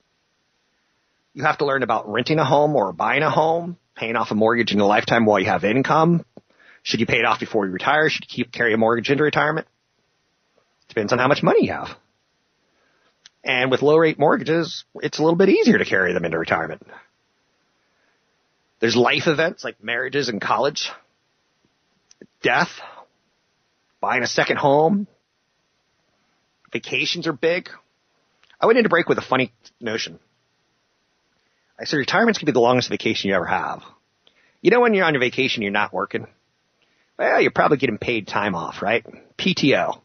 You 1.35 1.45
have 1.45 1.59
to 1.59 1.67
learn 1.67 1.83
about 1.83 2.11
renting 2.11 2.39
a 2.39 2.45
home 2.45 2.75
or 2.75 2.93
buying 2.93 3.23
a 3.23 3.31
home, 3.31 3.77
paying 3.95 4.17
off 4.17 4.31
a 4.31 4.35
mortgage 4.35 4.73
in 4.73 4.81
a 4.81 4.87
lifetime 4.87 5.25
while 5.25 5.39
you 5.39 5.47
have 5.47 5.65
income. 5.65 6.25
Should 6.83 7.01
you 7.01 7.07
pay 7.07 7.19
it 7.19 7.25
off 7.25 7.41
before 7.41 7.67
you 7.67 7.73
retire? 7.73 8.09
Should 8.09 8.25
you 8.25 8.45
keep 8.45 8.53
carry 8.53 8.73
a 8.73 8.77
mortgage 8.77 9.11
into 9.11 9.25
retirement? 9.25 9.67
Depends 10.89 11.13
on 11.13 11.19
how 11.19 11.29
much 11.29 11.43
money 11.43 11.67
you 11.67 11.73
have. 11.73 11.89
And 13.45 13.71
with 13.71 13.83
low 13.83 13.97
rate 13.97 14.19
mortgages, 14.19 14.85
it's 14.97 15.19
a 15.19 15.23
little 15.23 15.37
bit 15.37 15.49
easier 15.49 15.79
to 15.79 15.85
carry 15.85 16.13
them 16.13 16.25
into 16.25 16.39
retirement. 16.39 16.83
There's 18.81 18.97
life 18.97 19.27
events 19.27 19.65
like 19.65 19.83
marriages 19.83 20.29
and 20.29 20.41
college, 20.41 20.91
death, 22.43 22.69
buying 24.01 24.23
a 24.23 24.27
second 24.27 24.57
home, 24.59 25.07
vacations 26.73 27.27
are 27.27 27.33
big. 27.33 27.69
I 28.61 28.67
went 28.67 28.79
into 28.79 28.89
break 28.89 29.09
with 29.09 29.19
a 29.19 29.23
funny 29.23 29.53
notion. 29.81 30.19
I 31.79 31.85
said 31.85 31.97
retirement's 31.97 32.39
gonna 32.39 32.47
be 32.47 32.53
the 32.53 32.61
longest 32.61 32.89
vacation 32.89 33.29
you 33.29 33.37
ever 33.37 33.47
have. 33.47 33.83
You 34.61 34.71
know 34.71 34.81
when 34.81 34.95
you're 34.95 35.05
on 35.05 35.15
your 35.15 35.21
vacation, 35.21 35.63
you're 35.63 35.71
not 35.71 35.93
working? 35.93 36.27
Well, 37.19 37.41
you're 37.41 37.51
probably 37.51 37.79
getting 37.79 37.99
paid 37.99 38.27
time 38.27 38.55
off, 38.55 38.83
right? 38.83 39.05
PTO. 39.37 40.01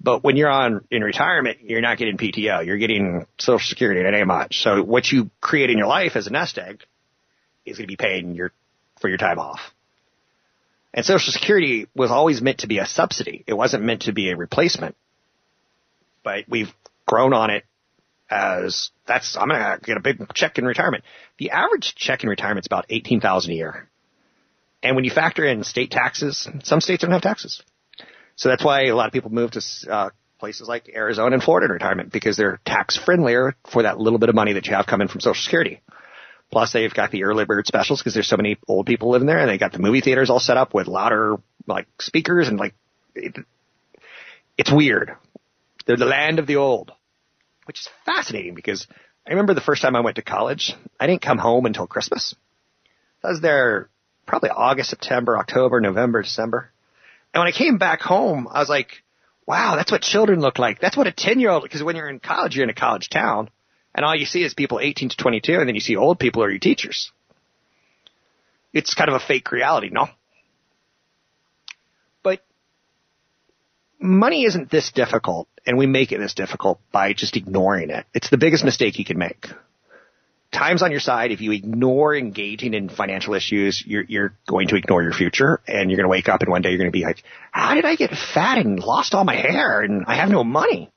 But 0.00 0.22
when 0.22 0.36
you're 0.36 0.50
on 0.50 0.84
in 0.90 1.02
retirement, 1.02 1.58
you're 1.62 1.80
not 1.80 1.98
getting 1.98 2.18
PTO. 2.18 2.66
You're 2.66 2.76
getting 2.76 3.26
Social 3.38 3.66
Security 3.66 4.00
and 4.00 4.14
ain't 4.14 4.26
much. 4.26 4.60
So 4.60 4.82
what 4.82 5.10
you 5.10 5.30
create 5.40 5.70
in 5.70 5.78
your 5.78 5.86
life 5.86 6.14
as 6.14 6.26
a 6.26 6.30
nest 6.30 6.58
egg 6.58 6.82
is 7.64 7.78
going 7.78 7.86
to 7.86 7.92
be 7.92 7.96
paying 7.96 8.34
your 8.34 8.52
for 9.00 9.08
your 9.08 9.16
time 9.16 9.38
off. 9.38 9.60
And 10.92 11.06
Social 11.06 11.32
Security 11.32 11.88
was 11.94 12.10
always 12.10 12.42
meant 12.42 12.58
to 12.58 12.66
be 12.66 12.78
a 12.78 12.86
subsidy. 12.86 13.44
It 13.46 13.54
wasn't 13.54 13.82
meant 13.82 14.02
to 14.02 14.12
be 14.12 14.30
a 14.30 14.36
replacement. 14.36 14.94
But 16.22 16.44
we've 16.48 16.72
grown 17.06 17.32
on 17.32 17.50
it 17.50 17.64
as 18.34 18.90
that's 19.06 19.36
I'm 19.36 19.48
gonna 19.48 19.78
get 19.82 19.96
a 19.96 20.00
big 20.00 20.34
check 20.34 20.58
in 20.58 20.64
retirement. 20.64 21.04
The 21.38 21.50
average 21.50 21.94
check 21.94 22.24
in 22.24 22.28
retirement 22.28 22.64
is 22.64 22.66
about 22.66 22.86
eighteen 22.90 23.20
thousand 23.20 23.52
a 23.52 23.56
year. 23.56 23.88
And 24.82 24.96
when 24.96 25.04
you 25.04 25.10
factor 25.10 25.44
in 25.44 25.64
state 25.64 25.90
taxes, 25.90 26.48
some 26.64 26.80
states 26.80 27.02
don't 27.02 27.12
have 27.12 27.22
taxes. 27.22 27.62
So 28.36 28.48
that's 28.48 28.64
why 28.64 28.86
a 28.86 28.96
lot 28.96 29.06
of 29.06 29.12
people 29.12 29.30
move 29.30 29.52
to 29.52 29.62
uh, 29.88 30.10
places 30.38 30.68
like 30.68 30.90
Arizona 30.94 31.34
and 31.34 31.42
Florida 31.42 31.66
in 31.66 31.72
retirement 31.72 32.12
because 32.12 32.36
they're 32.36 32.60
tax 32.66 32.96
friendlier 32.96 33.54
for 33.72 33.84
that 33.84 33.98
little 33.98 34.18
bit 34.18 34.28
of 34.28 34.34
money 34.34 34.54
that 34.54 34.66
you 34.66 34.74
have 34.74 34.86
coming 34.86 35.08
from 35.08 35.20
Social 35.20 35.42
Security. 35.42 35.80
Plus, 36.50 36.72
they've 36.72 36.92
got 36.92 37.10
the 37.10 37.24
early 37.24 37.44
bird 37.44 37.66
specials 37.66 38.00
because 38.00 38.14
there's 38.14 38.28
so 38.28 38.36
many 38.36 38.58
old 38.68 38.86
people 38.86 39.10
living 39.10 39.26
there, 39.26 39.38
and 39.38 39.48
they 39.48 39.58
got 39.58 39.72
the 39.72 39.78
movie 39.78 40.00
theaters 40.00 40.28
all 40.28 40.40
set 40.40 40.56
up 40.56 40.74
with 40.74 40.86
louder 40.86 41.36
like 41.66 41.86
speakers 42.00 42.48
and 42.48 42.58
like 42.58 42.74
it, 43.14 43.36
it's 44.58 44.72
weird. 44.72 45.12
They're 45.86 45.96
the 45.96 46.04
land 46.04 46.38
of 46.38 46.46
the 46.46 46.56
old, 46.56 46.92
which 47.66 47.80
is 47.80 47.88
fascinating 48.04 48.54
because 48.54 48.86
I 49.26 49.30
remember 49.30 49.54
the 49.54 49.60
first 49.60 49.82
time 49.82 49.96
I 49.96 50.00
went 50.00 50.16
to 50.16 50.22
college, 50.22 50.74
I 51.00 51.06
didn't 51.06 51.22
come 51.22 51.38
home 51.38 51.66
until 51.66 51.86
Christmas. 51.86 52.34
I 53.22 53.28
was 53.28 53.40
there 53.40 53.88
probably 54.26 54.50
August, 54.50 54.90
September, 54.90 55.38
October, 55.38 55.80
November, 55.80 56.22
December. 56.22 56.70
And 57.32 57.40
when 57.40 57.48
I 57.48 57.56
came 57.56 57.78
back 57.78 58.00
home, 58.00 58.48
I 58.50 58.60
was 58.60 58.68
like, 58.68 59.02
wow, 59.46 59.76
that's 59.76 59.90
what 59.90 60.02
children 60.02 60.40
look 60.40 60.58
like. 60.58 60.80
That's 60.80 60.96
what 60.96 61.06
a 61.06 61.12
10 61.12 61.40
year 61.40 61.50
old, 61.50 61.62
because 61.62 61.82
when 61.82 61.96
you're 61.96 62.08
in 62.08 62.20
college, 62.20 62.54
you're 62.54 62.64
in 62.64 62.70
a 62.70 62.74
college 62.74 63.08
town 63.08 63.50
and 63.94 64.04
all 64.04 64.14
you 64.14 64.26
see 64.26 64.42
is 64.42 64.54
people 64.54 64.80
18 64.80 65.10
to 65.10 65.16
22 65.16 65.54
and 65.54 65.68
then 65.68 65.74
you 65.74 65.80
see 65.80 65.96
old 65.96 66.18
people 66.18 66.42
are 66.42 66.50
your 66.50 66.58
teachers. 66.58 67.12
It's 68.72 68.94
kind 68.94 69.08
of 69.08 69.16
a 69.16 69.24
fake 69.24 69.52
reality, 69.52 69.88
no? 69.90 70.08
But 72.22 72.44
money 74.00 74.44
isn't 74.44 74.70
this 74.70 74.90
difficult 74.90 75.48
and 75.66 75.78
we 75.78 75.86
make 75.86 76.12
it 76.12 76.20
as 76.20 76.34
difficult 76.34 76.80
by 76.92 77.12
just 77.12 77.36
ignoring 77.36 77.90
it. 77.90 78.04
It's 78.14 78.30
the 78.30 78.38
biggest 78.38 78.64
mistake 78.64 78.98
you 78.98 79.04
can 79.04 79.18
make 79.18 79.48
time's 80.54 80.82
on 80.82 80.90
your 80.90 81.00
side. 81.00 81.32
If 81.32 81.40
you 81.40 81.52
ignore 81.52 82.14
engaging 82.16 82.72
in 82.72 82.88
financial 82.88 83.34
issues, 83.34 83.82
you're, 83.86 84.04
you're 84.04 84.34
going 84.48 84.68
to 84.68 84.76
ignore 84.76 85.02
your 85.02 85.12
future 85.12 85.60
and 85.66 85.90
you're 85.90 85.96
going 85.96 86.04
to 86.04 86.08
wake 86.08 86.28
up 86.28 86.40
and 86.40 86.50
one 86.50 86.62
day 86.62 86.70
you're 86.70 86.78
going 86.78 86.90
to 86.90 86.96
be 86.96 87.04
like, 87.04 87.22
how 87.50 87.74
did 87.74 87.84
I 87.84 87.96
get 87.96 88.10
fat 88.10 88.58
and 88.58 88.78
lost 88.78 89.14
all 89.14 89.24
my 89.24 89.36
hair 89.36 89.80
and 89.80 90.04
I 90.06 90.16
have 90.16 90.30
no 90.30 90.44
money? 90.44 90.90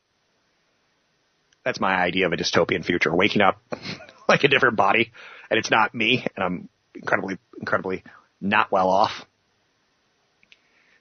That's 1.65 1.81
my 1.81 1.95
idea 1.95 2.27
of 2.27 2.33
a 2.33 2.37
dystopian 2.37 2.85
future, 2.85 3.13
waking 3.13 3.41
up 3.41 3.59
like 4.29 4.43
a 4.43 4.47
different 4.47 4.77
body 4.77 5.11
and 5.49 5.57
it's 5.57 5.71
not 5.71 5.93
me 5.93 6.25
and 6.35 6.43
I'm 6.43 6.69
incredibly, 6.95 7.37
incredibly 7.59 8.03
not 8.39 8.71
well 8.71 8.89
off. 8.89 9.25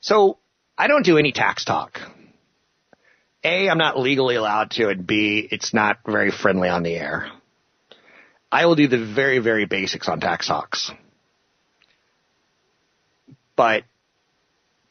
So 0.00 0.38
I 0.76 0.88
don't 0.88 1.05
do 1.05 1.18
any 1.18 1.33
tax 1.33 1.64
talk. 1.64 2.00
A, 3.46 3.68
I'm 3.68 3.78
not 3.78 3.96
legally 3.96 4.35
allowed 4.35 4.72
to, 4.72 4.88
and 4.88 5.06
B, 5.06 5.46
it's 5.48 5.72
not 5.72 5.98
very 6.04 6.32
friendly 6.32 6.68
on 6.68 6.82
the 6.82 6.96
air. 6.96 7.30
I 8.50 8.66
will 8.66 8.74
do 8.74 8.88
the 8.88 8.98
very, 8.98 9.38
very 9.38 9.66
basics 9.66 10.09
on 10.09 10.18
tax 10.18 10.48
talks. 10.48 10.90
But 13.54 13.85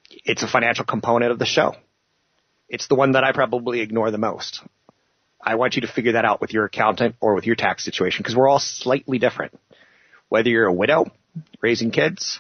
it's 0.10 0.42
a 0.42 0.48
financial 0.48 0.86
component 0.86 1.34
of 1.34 1.40
the 1.40 1.46
show. 1.46 1.76
It's 2.70 2.88
the 2.88 2.96
one 2.96 3.12
that 3.12 3.26
I 3.26 3.34
probably 3.34 3.82
ignore 3.82 4.10
the 4.10 4.18
most. 4.18 4.62
I 5.42 5.56
want 5.56 5.76
you 5.76 5.82
to 5.82 5.90
figure 5.90 6.14
that 6.14 6.24
out 6.24 6.40
with 6.40 6.54
your 6.54 6.64
accountant 6.64 7.16
or 7.20 7.36
with 7.36 7.46
your 7.46 7.58
tax 7.58 7.84
situation 7.84 8.24
because 8.24 8.38
we're 8.38 8.48
all 8.48 8.60
slightly 8.60 9.20
different. 9.20 9.54
Whether 10.30 10.50
you're 10.50 10.68
a 10.68 10.74
widow 10.74 11.12
raising 11.62 11.92
kids, 11.92 12.40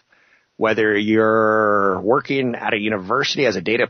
whether 0.55 0.97
you're 0.97 1.99
working 1.99 2.55
at 2.55 2.73
a 2.73 2.77
university 2.77 3.45
as 3.45 3.57
a 3.57 3.61
data 3.61 3.89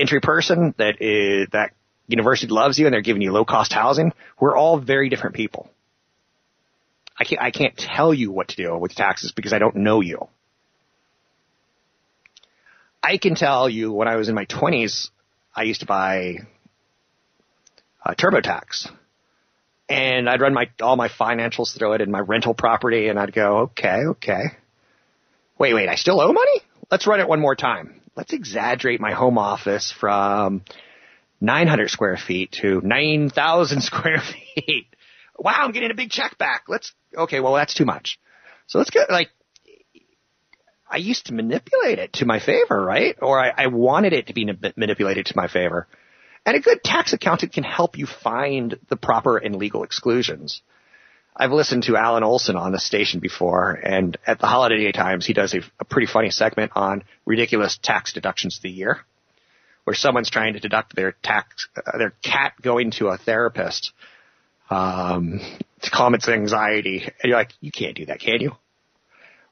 entry 0.00 0.20
person 0.20 0.74
that 0.78 1.00
is, 1.00 1.48
that 1.52 1.72
university 2.06 2.52
loves 2.52 2.78
you 2.78 2.86
and 2.86 2.92
they're 2.92 3.02
giving 3.02 3.22
you 3.22 3.32
low 3.32 3.44
cost 3.44 3.72
housing, 3.72 4.12
we're 4.38 4.56
all 4.56 4.78
very 4.78 5.08
different 5.08 5.36
people. 5.36 5.70
I 7.18 7.24
can't, 7.24 7.42
I 7.42 7.50
can't 7.50 7.76
tell 7.76 8.14
you 8.14 8.32
what 8.32 8.48
to 8.48 8.56
do 8.56 8.76
with 8.78 8.94
taxes 8.94 9.32
because 9.32 9.52
I 9.52 9.58
don't 9.58 9.76
know 9.76 10.00
you. 10.00 10.28
I 13.02 13.18
can 13.18 13.34
tell 13.34 13.68
you 13.68 13.92
when 13.92 14.08
I 14.08 14.16
was 14.16 14.28
in 14.28 14.34
my 14.34 14.44
twenties, 14.44 15.10
I 15.54 15.62
used 15.64 15.80
to 15.80 15.86
buy 15.86 16.38
uh, 18.04 18.14
TurboTax 18.14 18.90
and 19.88 20.28
I'd 20.28 20.40
run 20.40 20.54
my, 20.54 20.70
all 20.80 20.96
my 20.96 21.08
financials 21.08 21.76
through 21.76 21.94
it 21.94 22.00
and 22.00 22.12
my 22.12 22.20
rental 22.20 22.54
property 22.54 23.08
and 23.08 23.18
I'd 23.18 23.32
go, 23.32 23.58
okay, 23.58 24.04
okay. 24.10 24.44
Wait, 25.58 25.74
wait, 25.74 25.88
I 25.88 25.96
still 25.96 26.20
owe 26.20 26.32
money? 26.32 26.62
Let's 26.90 27.06
run 27.06 27.20
it 27.20 27.28
one 27.28 27.40
more 27.40 27.54
time. 27.54 27.99
Let's 28.16 28.32
exaggerate 28.32 29.00
my 29.00 29.12
home 29.12 29.38
office 29.38 29.92
from 29.92 30.62
900 31.40 31.90
square 31.90 32.16
feet 32.16 32.52
to 32.60 32.80
9,000 32.82 33.80
square 33.82 34.20
feet 34.20 34.86
wow, 35.40 35.56
I'm 35.58 35.72
getting 35.72 35.90
a 35.90 35.94
big 35.94 36.10
check 36.10 36.38
back. 36.38 36.64
Let's, 36.68 36.92
okay, 37.16 37.40
well, 37.40 37.54
that's 37.54 37.74
too 37.74 37.84
much. 37.84 38.20
So 38.66 38.78
let's 38.78 38.90
get 38.90 39.10
like, 39.10 39.30
I 40.88 40.98
used 40.98 41.26
to 41.26 41.34
manipulate 41.34 41.98
it 41.98 42.14
to 42.14 42.26
my 42.26 42.40
favor, 42.40 42.84
right? 42.84 43.16
Or 43.20 43.38
I, 43.38 43.52
I 43.56 43.66
wanted 43.68 44.12
it 44.12 44.26
to 44.26 44.34
be 44.34 44.44
manipulated 44.76 45.26
to 45.26 45.36
my 45.36 45.48
favor. 45.48 45.86
And 46.44 46.56
a 46.56 46.60
good 46.60 46.82
tax 46.82 47.12
accountant 47.12 47.52
can 47.52 47.64
help 47.64 47.96
you 47.96 48.06
find 48.06 48.78
the 48.88 48.96
proper 48.96 49.36
and 49.36 49.56
legal 49.56 49.84
exclusions. 49.84 50.62
I've 51.36 51.52
listened 51.52 51.84
to 51.84 51.96
Alan 51.96 52.24
Olson 52.24 52.56
on 52.56 52.72
the 52.72 52.78
station 52.78 53.20
before, 53.20 53.72
and 53.72 54.18
at 54.26 54.40
the 54.40 54.46
holiday 54.46 54.78
Day 54.84 54.92
times, 54.92 55.24
he 55.24 55.32
does 55.32 55.54
a, 55.54 55.60
a 55.78 55.84
pretty 55.84 56.06
funny 56.06 56.30
segment 56.30 56.72
on 56.74 57.04
ridiculous 57.24 57.78
tax 57.80 58.12
deductions 58.12 58.56
of 58.56 58.62
the 58.62 58.70
year, 58.70 59.00
where 59.84 59.94
someone's 59.94 60.28
trying 60.28 60.54
to 60.54 60.60
deduct 60.60 60.94
their 60.94 61.12
tax, 61.22 61.68
uh, 61.76 61.98
their 61.98 62.14
cat 62.22 62.54
going 62.60 62.90
to 62.92 63.08
a 63.08 63.16
therapist, 63.16 63.92
um, 64.70 65.40
to 65.82 65.90
calm 65.90 66.14
its 66.14 66.28
anxiety, 66.28 67.04
and 67.04 67.30
you're 67.30 67.38
like, 67.38 67.52
you 67.60 67.70
can't 67.70 67.96
do 67.96 68.06
that, 68.06 68.20
can 68.20 68.40
you? 68.40 68.52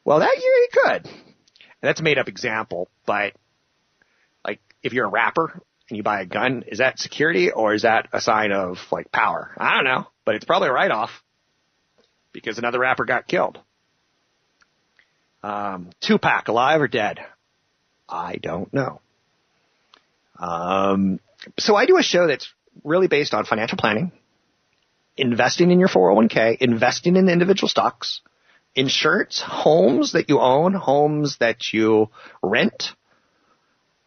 Well, 0.05 0.19
that 0.19 0.37
year 0.37 0.53
you 0.53 0.69
could. 0.73 1.07
And 1.07 1.89
that's 1.89 2.01
a 2.01 2.03
made 2.03 2.19
up 2.19 2.29
example, 2.29 2.89
but 3.07 3.35
like 4.45 4.61
if 4.83 4.93
you're 4.93 5.07
a 5.07 5.11
rapper 5.11 5.61
and 5.89 5.97
you 5.97 6.03
buy 6.03 6.23
a 6.23 6.27
gun, 6.27 6.65
is 6.67 6.79
that 6.79 6.99
security 6.99 7.51
or 7.51 7.73
is 7.73 7.83
that 7.83 8.09
a 8.13 8.21
sign 8.21 8.51
of 8.53 8.79
like 8.91 9.13
power? 9.13 9.53
I 9.57 9.77
don't 9.77 9.85
know, 9.85 10.09
but 10.25 10.35
it's 10.35 10.45
probably 10.45 10.69
a 10.69 10.73
write 10.73 10.91
off 10.91 11.11
because 12.33 12.59
another 12.59 12.79
rapper 12.79 13.05
got 13.05 13.27
killed. 13.27 13.59
Um, 15.43 15.91
Tupac, 16.01 16.49
alive 16.49 16.81
or 16.81 16.89
dead? 16.89 17.21
I 18.09 18.37
don't 18.37 18.73
know. 18.73 19.01
Um, 20.39 21.21
so 21.59 21.77
I 21.77 21.87
do 21.87 21.99
a 21.99 22.03
show 22.03 22.27
that's 22.27 22.53
really 22.85 23.09
based 23.09 23.35
on 23.35 23.45
financial 23.45 23.79
planning, 23.79 24.13
investing 25.17 25.71
in 25.71 25.79
your 25.79 25.89
401k, 25.89 26.59
investing 26.59 27.17
in 27.17 27.29
individual 27.29 27.69
stocks, 27.69 28.21
insurance, 28.75 29.43
homes 29.45 30.13
that 30.13 30.29
you 30.29 30.41
own, 30.41 30.75
homes 30.75 31.37
that 31.39 31.73
you 31.73 32.09
rent, 32.43 32.93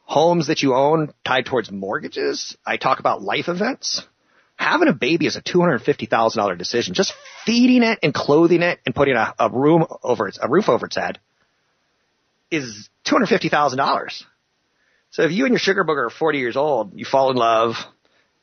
homes 0.03 0.47
that 0.47 0.61
you 0.61 0.73
own 0.73 1.13
tied 1.25 1.45
towards 1.45 1.71
mortgages. 1.71 2.57
I 2.65 2.77
talk 2.77 2.99
about 2.99 3.21
life 3.21 3.47
events. 3.47 4.05
Having 4.61 4.89
a 4.89 4.93
baby 4.93 5.25
is 5.25 5.35
a 5.35 5.41
$250,000 5.41 6.57
decision. 6.59 6.93
Just 6.93 7.15
feeding 7.47 7.81
it 7.81 7.97
and 8.03 8.13
clothing 8.13 8.61
it 8.61 8.79
and 8.85 8.93
putting 8.93 9.15
a, 9.15 9.33
a 9.39 9.49
room 9.49 9.87
over 10.03 10.27
its, 10.27 10.37
a 10.39 10.47
roof 10.47 10.69
over 10.69 10.85
its 10.85 10.95
head 10.95 11.17
is 12.51 12.87
$250,000. 13.07 14.23
So 15.09 15.23
if 15.23 15.31
you 15.31 15.45
and 15.45 15.53
your 15.53 15.59
sugar 15.59 15.83
booger 15.83 16.05
are 16.05 16.09
40 16.11 16.37
years 16.37 16.55
old, 16.55 16.93
you 16.93 17.05
fall 17.05 17.31
in 17.31 17.37
love, 17.37 17.73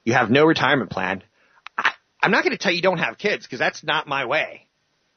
you 0.03 0.13
have 0.15 0.29
no 0.29 0.45
retirement 0.45 0.91
plan, 0.91 1.23
I, 1.79 1.93
I'm 2.21 2.33
not 2.33 2.43
going 2.43 2.51
to 2.51 2.59
tell 2.59 2.73
you 2.73 2.83
don't 2.83 2.99
have 2.99 3.17
kids 3.17 3.47
because 3.47 3.61
that's 3.61 3.85
not 3.85 4.09
my 4.09 4.25
way. 4.25 4.67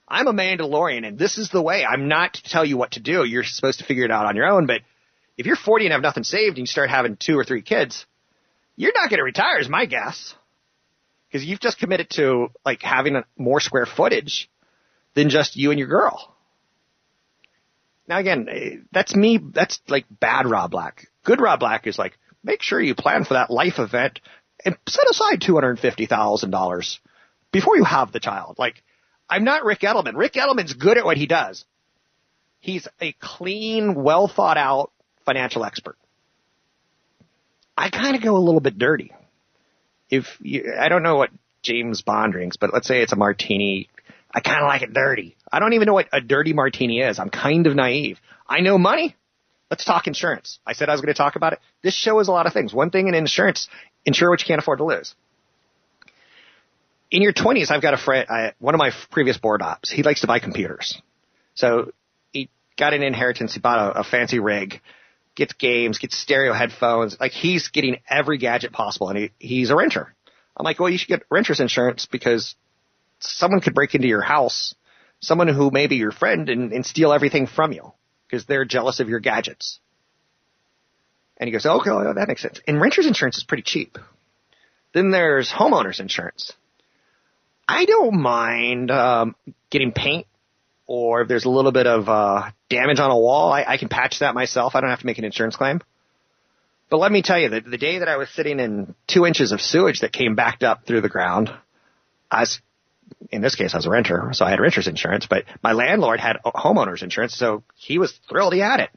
I'm 0.07 0.27
a 0.27 0.33
Mandalorian 0.33 1.03
and 1.03 1.17
this 1.17 1.39
is 1.39 1.49
the 1.49 1.63
way. 1.63 1.83
I'm 1.83 2.09
not 2.09 2.35
to 2.35 2.43
tell 2.43 2.63
you 2.63 2.77
what 2.77 2.91
to 2.91 2.99
do. 2.99 3.25
You're 3.25 3.43
supposed 3.43 3.79
to 3.79 3.85
figure 3.85 4.05
it 4.05 4.11
out 4.11 4.27
on 4.27 4.35
your 4.35 4.45
own. 4.45 4.67
But 4.67 4.81
if 5.35 5.47
you're 5.47 5.55
40 5.55 5.85
and 5.85 5.93
have 5.93 6.03
nothing 6.03 6.23
saved 6.23 6.57
and 6.57 6.59
you 6.59 6.67
start 6.67 6.91
having 6.91 7.17
two 7.17 7.39
or 7.39 7.43
three 7.43 7.63
kids, 7.63 8.05
you're 8.75 8.93
not 8.93 9.09
going 9.09 9.17
to 9.17 9.23
retire 9.23 9.57
is 9.57 9.67
my 9.67 9.87
guess. 9.87 10.35
Because 11.31 11.45
you've 11.45 11.61
just 11.61 11.79
committed 11.79 12.09
to 12.11 12.49
like 12.65 12.81
having 12.81 13.15
a, 13.15 13.23
more 13.37 13.61
square 13.61 13.85
footage 13.85 14.49
than 15.13 15.29
just 15.29 15.55
you 15.55 15.71
and 15.71 15.79
your 15.79 15.87
girl. 15.87 16.35
Now 18.07 18.19
again, 18.19 18.47
eh, 18.49 18.75
that's 18.91 19.15
me. 19.15 19.37
That's 19.37 19.79
like 19.87 20.05
bad 20.09 20.45
Rob 20.45 20.71
Black. 20.71 21.07
Good 21.23 21.39
Rob 21.39 21.59
Black 21.61 21.87
is 21.87 21.97
like, 21.97 22.17
make 22.43 22.61
sure 22.61 22.81
you 22.81 22.95
plan 22.95 23.23
for 23.23 23.35
that 23.35 23.49
life 23.49 23.79
event 23.79 24.19
and 24.65 24.75
set 24.87 25.09
aside 25.09 25.39
$250,000 25.39 26.99
before 27.51 27.77
you 27.77 27.83
have 27.83 28.11
the 28.11 28.19
child. 28.19 28.55
Like, 28.57 28.83
I'm 29.29 29.43
not 29.43 29.63
Ric 29.63 29.79
Edelman. 29.79 30.15
Ric 30.15 30.33
Edelman's 30.33 30.73
good 30.73 30.97
at 30.97 31.05
what 31.05 31.17
he 31.17 31.25
does. 31.25 31.63
He's 32.59 32.87
a 32.99 33.13
clean, 33.13 33.95
well 33.95 34.27
thought 34.27 34.57
out 34.57 34.91
financial 35.25 35.63
expert. 35.63 35.97
I 37.77 37.89
kind 37.89 38.15
of 38.15 38.21
go 38.21 38.35
a 38.35 38.39
little 38.39 38.59
bit 38.59 38.77
dirty. 38.77 39.11
If 40.11 40.25
you, 40.41 40.75
I 40.79 40.89
don't 40.89 41.01
know 41.01 41.15
what 41.15 41.31
James 41.63 42.01
Bond 42.03 42.33
drinks, 42.33 42.57
but 42.57 42.73
let's 42.73 42.87
say 42.87 43.01
it's 43.01 43.13
a 43.13 43.15
martini. 43.15 43.89
I 44.33 44.41
kind 44.41 44.59
of 44.59 44.67
like 44.67 44.83
it 44.83 44.93
dirty. 44.93 45.35
I 45.51 45.59
don't 45.59 45.73
even 45.73 45.87
know 45.87 45.93
what 45.93 46.07
a 46.13 46.21
dirty 46.21 46.53
martini 46.53 46.99
is. 46.99 47.17
I'm 47.17 47.29
kind 47.29 47.65
of 47.65 47.75
naive. 47.75 48.19
I 48.47 48.59
know 48.59 48.77
money. 48.77 49.15
Let's 49.69 49.85
talk 49.85 50.07
insurance. 50.07 50.59
I 50.67 50.73
said 50.73 50.89
I 50.89 50.91
was 50.91 51.01
going 51.01 51.13
to 51.13 51.17
talk 51.17 51.37
about 51.37 51.53
it. 51.53 51.59
This 51.81 51.95
show 51.95 52.19
is 52.19 52.27
a 52.27 52.31
lot 52.31 52.45
of 52.45 52.53
things. 52.53 52.73
One 52.73 52.89
thing 52.91 53.07
in 53.07 53.15
insurance, 53.15 53.69
insure 54.05 54.29
what 54.29 54.41
you 54.41 54.45
can't 54.45 54.59
afford 54.59 54.79
to 54.79 54.85
lose 54.85 55.15
in 57.11 57.21
your 57.21 57.33
20s, 57.33 57.69
I've 57.69 57.81
got 57.81 57.93
a 57.93 57.97
friend, 57.97 58.27
I, 58.29 58.53
one 58.59 58.73
of 58.73 58.79
my 58.79 58.91
previous 59.11 59.37
board 59.37 59.61
ops, 59.61 59.91
he 59.91 60.01
likes 60.01 60.21
to 60.21 60.27
buy 60.27 60.39
computers. 60.39 60.99
So 61.53 61.91
he 62.31 62.49
got 62.77 62.93
an 62.93 63.03
inheritance, 63.03 63.53
he 63.53 63.59
bought 63.59 63.95
a, 63.95 63.99
a 63.99 64.03
fancy 64.03 64.39
rig, 64.39 64.81
gets 65.41 65.53
games, 65.53 65.97
gets 65.97 66.15
stereo 66.15 66.53
headphones, 66.53 67.17
like 67.19 67.31
he's 67.31 67.69
getting 67.69 67.97
every 68.07 68.37
gadget 68.37 68.71
possible 68.71 69.09
and 69.09 69.17
he, 69.17 69.31
he's 69.39 69.71
a 69.71 69.75
renter. 69.75 70.13
I'm 70.55 70.63
like, 70.63 70.79
well, 70.79 70.89
you 70.89 70.99
should 70.99 71.07
get 71.07 71.23
renter's 71.31 71.59
insurance 71.59 72.05
because 72.05 72.53
someone 73.17 73.59
could 73.59 73.73
break 73.73 73.95
into 73.95 74.07
your 74.07 74.21
house, 74.21 74.75
someone 75.19 75.47
who 75.47 75.71
may 75.71 75.87
be 75.87 75.95
your 75.95 76.11
friend 76.11 76.47
and, 76.47 76.71
and 76.71 76.85
steal 76.85 77.11
everything 77.11 77.47
from 77.47 77.71
you 77.71 77.91
because 78.27 78.45
they're 78.45 78.65
jealous 78.65 78.99
of 78.99 79.09
your 79.09 79.19
gadgets. 79.19 79.79
And 81.37 81.47
he 81.47 81.51
goes, 81.51 81.65
okay, 81.65 81.89
well, 81.89 82.13
that 82.13 82.27
makes 82.27 82.43
sense. 82.43 82.61
And 82.67 82.79
renter's 82.79 83.07
insurance 83.07 83.37
is 83.37 83.43
pretty 83.43 83.63
cheap. 83.63 83.97
Then 84.93 85.09
there's 85.09 85.51
homeowner's 85.51 85.99
insurance. 85.99 86.53
I 87.67 87.85
don't 87.85 88.21
mind 88.21 88.91
um, 88.91 89.35
getting 89.71 89.91
paint 89.91 90.27
or 90.91 91.21
if 91.21 91.29
there's 91.29 91.45
a 91.45 91.49
little 91.49 91.71
bit 91.71 91.87
of 91.87 92.09
uh, 92.09 92.51
damage 92.69 92.99
on 92.99 93.11
a 93.11 93.17
wall, 93.17 93.49
I, 93.53 93.63
I 93.63 93.77
can 93.77 93.87
patch 93.87 94.19
that 94.19 94.35
myself. 94.35 94.75
I 94.75 94.81
don't 94.81 94.89
have 94.89 94.99
to 94.99 95.05
make 95.05 95.19
an 95.19 95.23
insurance 95.23 95.55
claim. 95.55 95.79
But 96.89 96.97
let 96.97 97.13
me 97.13 97.21
tell 97.21 97.39
you, 97.39 97.47
the, 97.47 97.61
the 97.61 97.77
day 97.77 97.99
that 97.99 98.09
I 98.09 98.17
was 98.17 98.29
sitting 98.29 98.59
in 98.59 98.93
two 99.07 99.25
inches 99.25 99.53
of 99.53 99.61
sewage 99.61 100.01
that 100.01 100.11
came 100.11 100.35
backed 100.35 100.63
up 100.63 100.85
through 100.85 100.99
the 100.99 101.07
ground, 101.07 101.49
I 102.29 102.41
was, 102.41 102.59
in 103.31 103.41
this 103.41 103.55
case, 103.55 103.73
I 103.73 103.77
was 103.77 103.85
a 103.85 103.89
renter, 103.89 104.31
so 104.33 104.43
I 104.43 104.49
had 104.49 104.59
renter's 104.59 104.89
insurance, 104.89 105.27
but 105.29 105.45
my 105.63 105.71
landlord 105.71 106.19
had 106.19 106.39
homeowner's 106.43 107.03
insurance, 107.03 107.37
so 107.37 107.63
he 107.77 107.97
was 107.97 108.11
thrilled 108.27 108.53
he 108.53 108.59
had 108.59 108.81
it. 108.81 108.89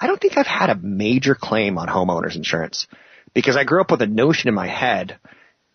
I 0.00 0.06
don't 0.06 0.18
think 0.18 0.38
I've 0.38 0.46
had 0.46 0.70
a 0.70 0.74
major 0.74 1.34
claim 1.34 1.76
on 1.76 1.86
homeowner's 1.86 2.36
insurance 2.36 2.86
because 3.34 3.58
I 3.58 3.64
grew 3.64 3.82
up 3.82 3.90
with 3.90 4.00
a 4.00 4.06
notion 4.06 4.48
in 4.48 4.54
my 4.54 4.68
head 4.68 5.18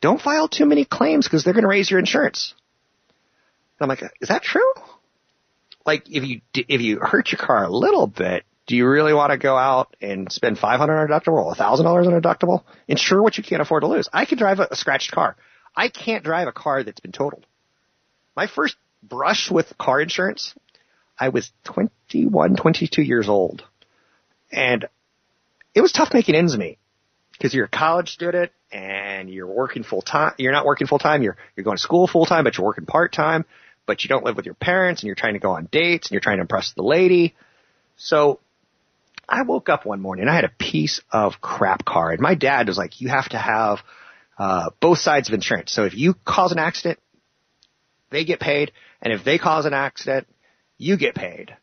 don't 0.01 0.21
file 0.21 0.47
too 0.47 0.65
many 0.65 0.85
claims 0.85 1.27
because 1.27 1.43
they're 1.43 1.53
going 1.53 1.63
to 1.63 1.69
raise 1.69 1.89
your 1.89 1.99
insurance. 1.99 2.55
I'm 3.79 3.89
like, 3.89 4.03
is 4.21 4.29
that 4.29 4.43
true? 4.43 4.73
Like, 5.85 6.09
if 6.09 6.23
you 6.23 6.41
if 6.53 6.81
you 6.81 6.99
hurt 6.99 7.31
your 7.31 7.39
car 7.39 7.63
a 7.63 7.69
little 7.69 8.07
bit, 8.07 8.43
do 8.65 8.75
you 8.75 8.87
really 8.87 9.13
want 9.13 9.31
to 9.31 9.37
go 9.37 9.55
out 9.55 9.95
and 10.01 10.31
spend 10.31 10.59
five 10.59 10.79
hundred 10.79 10.99
on 10.99 11.09
a 11.09 11.13
deductible, 11.13 11.45
or 11.45 11.55
thousand 11.55 11.85
dollars 11.85 12.07
on 12.07 12.13
a 12.13 12.21
deductible? 12.21 12.63
Insure 12.87 13.21
what 13.23 13.37
you 13.37 13.43
can't 13.43 13.61
afford 13.61 13.83
to 13.83 13.87
lose. 13.87 14.09
I 14.11 14.25
can 14.25 14.37
drive 14.37 14.59
a, 14.59 14.67
a 14.71 14.75
scratched 14.75 15.11
car. 15.11 15.37
I 15.75 15.89
can't 15.89 16.23
drive 16.23 16.47
a 16.47 16.51
car 16.51 16.83
that's 16.83 16.99
been 16.99 17.11
totaled. 17.11 17.45
My 18.35 18.47
first 18.47 18.75
brush 19.01 19.49
with 19.49 19.77
car 19.77 20.01
insurance, 20.01 20.53
I 21.17 21.29
was 21.29 21.51
21, 21.63 22.55
22 22.55 23.01
years 23.01 23.29
old, 23.29 23.63
and 24.51 24.85
it 25.73 25.81
was 25.81 25.91
tough 25.91 26.13
making 26.13 26.35
ends 26.35 26.57
meet 26.57 26.79
because 27.31 27.53
you're 27.53 27.65
a 27.65 27.69
college 27.69 28.09
student 28.09 28.51
and 28.71 29.29
you're 29.29 29.47
working 29.47 29.83
full 29.83 30.01
time. 30.01 30.33
You're 30.37 30.51
not 30.51 30.65
working 30.65 30.87
full 30.87 30.99
time. 30.99 31.23
You're 31.23 31.37
you're 31.55 31.63
going 31.63 31.77
to 31.77 31.81
school 31.83 32.07
full 32.07 32.25
time, 32.25 32.43
but 32.43 32.57
you're 32.57 32.65
working 32.65 32.85
part 32.85 33.13
time. 33.13 33.45
But 33.87 34.03
you 34.03 34.09
don't 34.09 34.23
live 34.23 34.35
with 34.35 34.45
your 34.45 34.53
parents, 34.53 35.01
and 35.01 35.07
you're 35.07 35.15
trying 35.15 35.33
to 35.33 35.39
go 35.39 35.51
on 35.51 35.67
dates, 35.71 36.07
and 36.07 36.11
you're 36.11 36.21
trying 36.21 36.37
to 36.37 36.41
impress 36.41 36.73
the 36.73 36.83
lady. 36.83 37.35
So 37.95 38.39
I 39.27 39.41
woke 39.41 39.69
up 39.69 39.85
one 39.85 40.01
morning. 40.01 40.23
And 40.23 40.29
I 40.29 40.35
had 40.35 40.45
a 40.45 40.53
piece 40.59 41.01
of 41.11 41.41
crap 41.41 41.83
car, 41.83 42.11
and 42.11 42.21
my 42.21 42.35
dad 42.35 42.67
was 42.67 42.77
like, 42.77 43.01
"You 43.01 43.09
have 43.09 43.29
to 43.29 43.37
have 43.37 43.79
uh, 44.37 44.69
both 44.79 44.99
sides 44.99 45.29
of 45.29 45.33
insurance. 45.33 45.71
So 45.71 45.85
if 45.85 45.95
you 45.95 46.13
cause 46.25 46.51
an 46.51 46.59
accident, 46.59 46.99
they 48.11 48.25
get 48.25 48.39
paid, 48.39 48.71
and 49.01 49.11
if 49.11 49.23
they 49.23 49.39
cause 49.39 49.65
an 49.65 49.73
accident, 49.73 50.27
you 50.77 50.97
get 50.97 51.15
paid." 51.15 51.55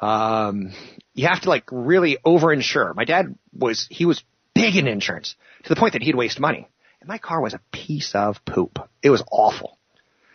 Um, 0.00 0.72
you 1.14 1.28
have 1.28 1.42
to 1.42 1.50
like 1.50 1.64
really 1.70 2.18
over-insure. 2.24 2.94
My 2.94 3.04
dad 3.04 3.36
was, 3.52 3.86
he 3.90 4.06
was 4.06 4.22
big 4.54 4.76
in 4.76 4.86
insurance 4.86 5.34
to 5.64 5.68
the 5.68 5.76
point 5.78 5.92
that 5.92 6.02
he'd 6.02 6.14
waste 6.14 6.40
money. 6.40 6.66
And 7.00 7.08
my 7.08 7.18
car 7.18 7.40
was 7.40 7.54
a 7.54 7.60
piece 7.70 8.14
of 8.14 8.42
poop. 8.44 8.78
It 9.02 9.10
was 9.10 9.22
awful. 9.30 9.76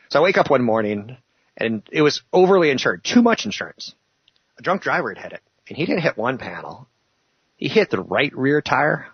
So 0.09 0.19
I 0.19 0.21
wake 0.21 0.37
up 0.37 0.49
one 0.49 0.61
morning 0.61 1.17
and 1.57 1.83
it 1.91 2.01
was 2.01 2.21
overly 2.33 2.69
insured, 2.69 3.03
too 3.03 3.21
much 3.21 3.45
insurance. 3.45 3.93
A 4.57 4.61
drunk 4.61 4.81
driver 4.81 5.13
had 5.13 5.23
hit 5.23 5.33
it 5.33 5.41
and 5.67 5.77
he 5.77 5.85
didn't 5.85 6.01
hit 6.01 6.17
one 6.17 6.37
panel. 6.37 6.87
He 7.57 7.67
hit 7.67 7.89
the 7.89 8.01
right 8.01 8.35
rear 8.35 8.61
tire, 8.61 9.07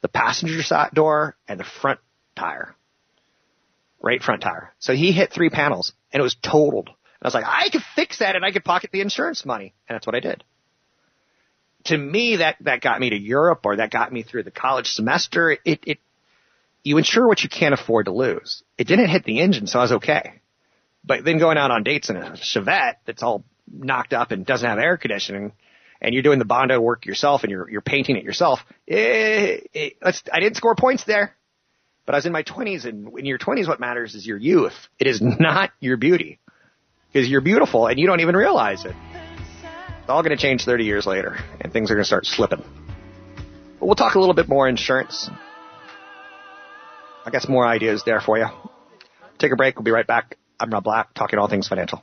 the 0.00 0.08
passenger 0.08 0.62
side 0.62 0.90
door 0.92 1.36
and 1.48 1.58
the 1.58 1.64
front 1.64 2.00
tire. 2.36 2.74
Right 4.02 4.22
front 4.22 4.42
tire. 4.42 4.72
So 4.78 4.94
he 4.94 5.12
hit 5.12 5.32
three 5.32 5.50
panels 5.50 5.92
and 6.12 6.20
it 6.20 6.22
was 6.22 6.36
totaled. 6.42 6.88
And 6.88 7.22
I 7.22 7.26
was 7.26 7.34
like, 7.34 7.44
I 7.46 7.68
could 7.68 7.82
fix 7.94 8.20
that 8.20 8.36
and 8.36 8.44
I 8.44 8.52
could 8.52 8.64
pocket 8.64 8.90
the 8.92 9.02
insurance 9.02 9.44
money. 9.44 9.74
And 9.88 9.94
that's 9.94 10.06
what 10.06 10.16
I 10.16 10.20
did 10.20 10.44
to 11.84 11.96
me, 11.96 12.36
that, 12.36 12.56
that 12.60 12.80
got 12.80 13.00
me 13.00 13.10
to 13.10 13.18
Europe 13.18 13.60
or 13.64 13.76
that 13.76 13.90
got 13.90 14.12
me 14.12 14.22
through 14.22 14.42
the 14.42 14.50
college 14.50 14.88
semester. 14.88 15.56
It, 15.64 15.80
it, 15.86 15.98
you 16.82 16.98
insure 16.98 17.26
what 17.26 17.42
you 17.42 17.48
can't 17.48 17.74
afford 17.74 18.06
to 18.06 18.12
lose. 18.12 18.62
It 18.76 18.86
didn't 18.86 19.08
hit 19.08 19.24
the 19.24 19.40
engine, 19.40 19.66
so 19.66 19.78
I 19.78 19.82
was 19.82 19.92
okay. 19.92 20.39
But 21.04 21.24
then 21.24 21.38
going 21.38 21.56
out 21.58 21.70
on 21.70 21.82
dates 21.82 22.10
in 22.10 22.16
a 22.16 22.32
Chevette 22.32 22.96
that's 23.06 23.22
all 23.22 23.44
knocked 23.72 24.12
up 24.12 24.32
and 24.32 24.44
doesn't 24.44 24.68
have 24.68 24.78
air 24.78 24.96
conditioning, 24.96 25.52
and 26.00 26.12
you're 26.14 26.22
doing 26.22 26.38
the 26.38 26.44
Bondo 26.44 26.80
work 26.80 27.06
yourself 27.06 27.42
and 27.42 27.50
you're 27.50 27.68
you're 27.70 27.80
painting 27.80 28.16
it 28.16 28.24
yourself. 28.24 28.60
It, 28.86 29.70
it, 29.72 29.96
let's, 30.02 30.22
I 30.32 30.40
didn't 30.40 30.56
score 30.56 30.74
points 30.74 31.04
there, 31.04 31.34
But 32.06 32.14
I 32.14 32.18
was 32.18 32.26
in 32.26 32.32
my 32.32 32.42
20s, 32.42 32.86
and 32.86 33.16
in 33.18 33.24
your 33.24 33.38
20s, 33.38 33.68
what 33.68 33.78
matters 33.78 34.14
is 34.14 34.26
your 34.26 34.36
youth. 34.36 34.74
It 34.98 35.06
is 35.06 35.20
not 35.22 35.70
your 35.80 35.96
beauty. 35.96 36.38
Because 37.12 37.28
you're 37.28 37.40
beautiful, 37.40 37.86
and 37.86 37.98
you 37.98 38.06
don't 38.06 38.20
even 38.20 38.36
realize 38.36 38.84
it. 38.84 38.94
It's 40.00 40.08
all 40.08 40.22
going 40.22 40.36
to 40.36 40.40
change 40.40 40.64
30 40.64 40.84
years 40.84 41.06
later, 41.06 41.38
and 41.60 41.72
things 41.72 41.90
are 41.90 41.94
going 41.94 42.02
to 42.02 42.06
start 42.06 42.26
slipping. 42.26 42.64
But 43.78 43.86
we'll 43.86 43.94
talk 43.94 44.14
a 44.16 44.18
little 44.20 44.34
bit 44.34 44.48
more 44.48 44.68
insurance. 44.68 45.30
I 47.24 47.30
got 47.30 47.42
some 47.42 47.52
more 47.52 47.66
ideas 47.66 48.02
there 48.04 48.20
for 48.20 48.38
you. 48.38 48.46
Take 49.38 49.52
a 49.52 49.56
break. 49.56 49.76
We'll 49.76 49.84
be 49.84 49.90
right 49.90 50.06
back. 50.06 50.36
I'm 50.60 50.68
Rob 50.68 50.84
Black, 50.84 51.14
talking 51.14 51.38
all 51.38 51.48
things 51.48 51.68
financial. 51.68 52.02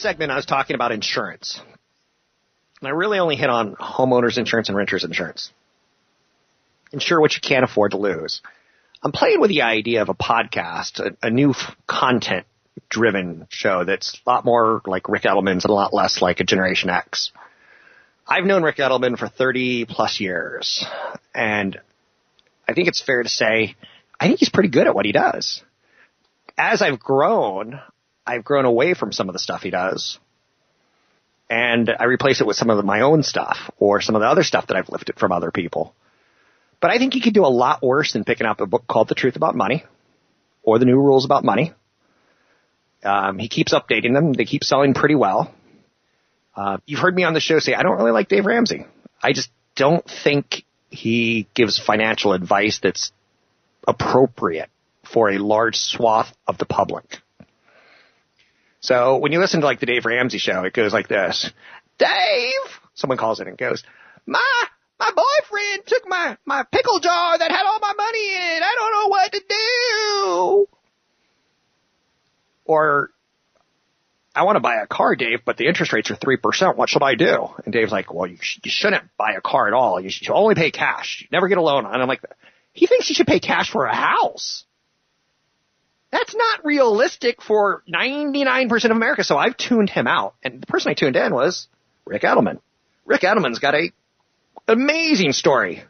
Last 0.00 0.12
segment, 0.14 0.32
I 0.32 0.36
was 0.36 0.46
talking 0.46 0.74
about 0.74 0.92
insurance. 0.92 1.60
And 2.80 2.88
I 2.88 2.92
really 2.92 3.18
only 3.18 3.36
hit 3.36 3.50
on 3.50 3.74
homeowners 3.76 4.38
insurance 4.38 4.70
and 4.70 4.78
renters 4.78 5.04
insurance. 5.04 5.52
Insure 6.90 7.20
what 7.20 7.34
you 7.34 7.40
can't 7.42 7.64
afford 7.64 7.90
to 7.90 7.98
lose. 7.98 8.40
I'm 9.02 9.12
playing 9.12 9.42
with 9.42 9.50
the 9.50 9.60
idea 9.60 10.00
of 10.00 10.08
a 10.08 10.14
podcast, 10.14 11.00
a, 11.00 11.26
a 11.26 11.28
new 11.28 11.50
f- 11.50 11.76
content 11.86 12.46
driven 12.88 13.46
show 13.50 13.84
that's 13.84 14.18
a 14.26 14.30
lot 14.30 14.46
more 14.46 14.80
like 14.86 15.06
Ric 15.06 15.24
Edelman's 15.24 15.66
and 15.66 15.70
a 15.70 15.74
lot 15.74 15.92
less 15.92 16.22
like 16.22 16.40
a 16.40 16.44
Generation 16.44 16.88
X. 16.88 17.30
I've 18.26 18.46
known 18.46 18.62
Ric 18.62 18.76
Edelman 18.76 19.18
for 19.18 19.28
30 19.28 19.84
plus 19.84 20.18
years 20.18 20.82
and 21.34 21.78
I 22.66 22.72
think 22.72 22.88
it's 22.88 23.02
fair 23.02 23.22
to 23.22 23.28
say 23.28 23.76
I 24.18 24.28
think 24.28 24.38
he's 24.38 24.48
pretty 24.48 24.70
good 24.70 24.86
at 24.86 24.94
what 24.94 25.04
he 25.04 25.12
does. 25.12 25.62
As 26.56 26.80
I've 26.80 27.00
grown, 27.00 27.80
I've 28.30 28.44
grown 28.44 28.64
away 28.64 28.94
from 28.94 29.12
some 29.12 29.28
of 29.28 29.32
the 29.32 29.40
stuff 29.40 29.62
he 29.62 29.70
does. 29.70 30.18
And 31.48 31.90
I 31.98 32.04
replace 32.04 32.40
it 32.40 32.46
with 32.46 32.56
some 32.56 32.70
of 32.70 32.84
my 32.84 33.00
own 33.00 33.24
stuff 33.24 33.58
or 33.78 34.00
some 34.00 34.14
of 34.14 34.20
the 34.20 34.28
other 34.28 34.44
stuff 34.44 34.68
that 34.68 34.76
I've 34.76 34.88
lifted 34.88 35.18
from 35.18 35.32
other 35.32 35.50
people. 35.50 35.94
But 36.80 36.92
I 36.92 36.98
think 36.98 37.12
he 37.12 37.20
could 37.20 37.34
do 37.34 37.44
a 37.44 37.48
lot 37.48 37.82
worse 37.82 38.12
than 38.12 38.22
picking 38.22 38.46
up 38.46 38.60
a 38.60 38.66
book 38.66 38.86
called 38.86 39.08
The 39.08 39.16
Truth 39.16 39.34
About 39.34 39.56
Money 39.56 39.84
or 40.62 40.78
The 40.78 40.84
New 40.84 40.96
Rules 40.96 41.24
About 41.24 41.42
Money. 41.42 41.72
Um, 43.02 43.38
he 43.38 43.48
keeps 43.48 43.74
updating 43.74 44.14
them. 44.14 44.32
They 44.32 44.44
keep 44.44 44.62
selling 44.62 44.94
pretty 44.94 45.16
well. 45.16 45.52
Uh, 46.54 46.78
you've 46.86 47.00
heard 47.00 47.16
me 47.16 47.24
on 47.24 47.34
the 47.34 47.40
show 47.40 47.58
say 47.58 47.74
I 47.74 47.82
don't 47.82 47.96
really 47.96 48.12
like 48.12 48.28
Dave 48.28 48.46
Ramsey. 48.46 48.86
I 49.20 49.32
just 49.32 49.50
don't 49.74 50.08
think 50.24 50.64
he 50.90 51.48
gives 51.54 51.80
financial 51.80 52.32
advice 52.32 52.78
that's 52.80 53.10
appropriate 53.88 54.70
for 55.12 55.30
a 55.30 55.38
large 55.38 55.76
swath 55.76 56.32
of 56.46 56.58
the 56.58 56.66
public. 56.66 57.18
So 58.80 59.18
when 59.18 59.32
you 59.32 59.38
listen 59.40 59.60
to 59.60 59.66
like 59.66 59.80
the 59.80 59.86
Dave 59.86 60.06
Ramsey 60.06 60.38
show, 60.38 60.64
it 60.64 60.72
goes 60.72 60.92
like 60.92 61.08
this. 61.08 61.50
Dave, 61.98 62.08
someone 62.94 63.18
calls 63.18 63.40
in 63.40 63.46
and 63.46 63.58
goes, 63.58 63.84
my, 64.26 64.64
my 64.98 65.10
boyfriend 65.10 65.86
took 65.86 66.08
my, 66.08 66.36
my 66.46 66.64
pickle 66.72 66.98
jar 66.98 67.38
that 67.38 67.50
had 67.50 67.66
all 67.66 67.78
my 67.78 67.92
money 67.94 68.34
in 68.34 68.40
it. 68.40 68.62
I 68.62 68.74
don't 68.74 68.92
know 68.92 69.08
what 69.08 69.32
to 69.32 69.42
do. 69.48 70.68
Or 72.64 73.10
I 74.34 74.44
want 74.44 74.56
to 74.56 74.60
buy 74.60 74.76
a 74.76 74.86
car, 74.86 75.14
Dave, 75.16 75.40
but 75.44 75.58
the 75.58 75.66
interest 75.66 75.92
rates 75.92 76.10
are 76.10 76.16
3%. 76.16 76.76
What 76.76 76.88
should 76.88 77.02
I 77.02 77.16
do? 77.16 77.48
And 77.64 77.72
Dave's 77.72 77.92
like, 77.92 78.14
well, 78.14 78.28
you, 78.28 78.38
sh- 78.40 78.60
you 78.64 78.70
shouldn't 78.70 79.04
buy 79.18 79.32
a 79.32 79.40
car 79.40 79.66
at 79.66 79.74
all. 79.74 80.00
You 80.00 80.08
should 80.08 80.30
only 80.30 80.54
pay 80.54 80.70
cash. 80.70 81.20
You 81.20 81.28
never 81.32 81.48
get 81.48 81.58
a 81.58 81.62
loan. 81.62 81.84
And 81.84 82.00
I'm 82.00 82.08
like, 82.08 82.22
he 82.72 82.86
thinks 82.86 83.08
you 83.10 83.14
should 83.14 83.26
pay 83.26 83.40
cash 83.40 83.70
for 83.70 83.84
a 83.84 83.94
house. 83.94 84.64
That's 86.12 86.34
not 86.34 86.64
realistic 86.64 87.40
for 87.40 87.82
99% 87.88 88.84
of 88.84 88.90
America. 88.90 89.22
So 89.22 89.36
I've 89.36 89.56
tuned 89.56 89.90
him 89.90 90.06
out. 90.06 90.34
And 90.42 90.60
the 90.60 90.66
person 90.66 90.90
I 90.90 90.94
tuned 90.94 91.16
in 91.16 91.32
was 91.32 91.68
Ric 92.04 92.22
Edelman. 92.22 92.60
Ric 93.04 93.20
Edelman's 93.22 93.60
got 93.60 93.74
a 93.74 93.92
amazing 94.66 95.32
story 95.32 95.84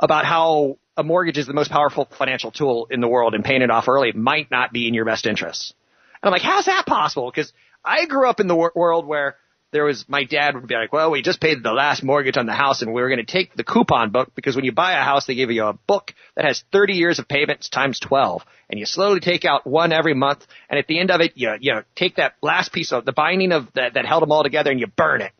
about 0.00 0.24
how 0.24 0.78
a 0.96 1.02
mortgage 1.02 1.38
is 1.38 1.46
the 1.46 1.52
most 1.52 1.70
powerful 1.70 2.08
financial 2.18 2.50
tool 2.50 2.86
in 2.90 3.00
the 3.00 3.08
world 3.08 3.34
and 3.34 3.44
paying 3.44 3.62
it 3.62 3.70
off 3.70 3.88
early 3.88 4.12
might 4.12 4.50
not 4.50 4.72
be 4.72 4.88
in 4.88 4.94
your 4.94 5.04
best 5.04 5.26
interest. 5.26 5.74
And 6.22 6.28
I'm 6.28 6.32
like, 6.32 6.42
how's 6.42 6.66
that 6.66 6.86
possible? 6.86 7.30
Because 7.30 7.52
I 7.84 8.06
grew 8.06 8.28
up 8.28 8.40
in 8.40 8.46
the 8.46 8.54
wor- 8.54 8.72
world 8.74 9.06
where 9.06 9.36
there 9.74 9.84
was, 9.84 10.04
my 10.06 10.22
dad 10.22 10.54
would 10.54 10.68
be 10.68 10.76
like, 10.76 10.92
well, 10.92 11.10
we 11.10 11.20
just 11.20 11.40
paid 11.40 11.60
the 11.64 11.72
last 11.72 12.04
mortgage 12.04 12.36
on 12.36 12.46
the 12.46 12.52
house 12.52 12.80
and 12.80 12.94
we 12.94 13.02
were 13.02 13.08
going 13.08 13.24
to 13.24 13.30
take 13.30 13.56
the 13.56 13.64
coupon 13.64 14.10
book 14.10 14.30
because 14.36 14.54
when 14.54 14.64
you 14.64 14.70
buy 14.70 14.92
a 14.92 15.02
house, 15.02 15.26
they 15.26 15.34
give 15.34 15.50
you 15.50 15.64
a 15.64 15.72
book 15.72 16.14
that 16.36 16.44
has 16.44 16.62
30 16.70 16.92
years 16.92 17.18
of 17.18 17.26
payments 17.26 17.68
times 17.68 17.98
12 17.98 18.44
and 18.70 18.78
you 18.78 18.86
slowly 18.86 19.18
take 19.18 19.44
out 19.44 19.66
one 19.66 19.92
every 19.92 20.14
month. 20.14 20.46
And 20.70 20.78
at 20.78 20.86
the 20.86 21.00
end 21.00 21.10
of 21.10 21.20
it, 21.20 21.32
you, 21.34 21.52
you 21.60 21.80
take 21.96 22.16
that 22.16 22.34
last 22.40 22.72
piece 22.72 22.92
of 22.92 23.04
the 23.04 23.12
binding 23.12 23.50
of 23.50 23.66
that, 23.74 23.94
that 23.94 24.06
held 24.06 24.22
them 24.22 24.30
all 24.30 24.44
together 24.44 24.70
and 24.70 24.78
you 24.78 24.86
burn 24.86 25.22
it. 25.22 25.32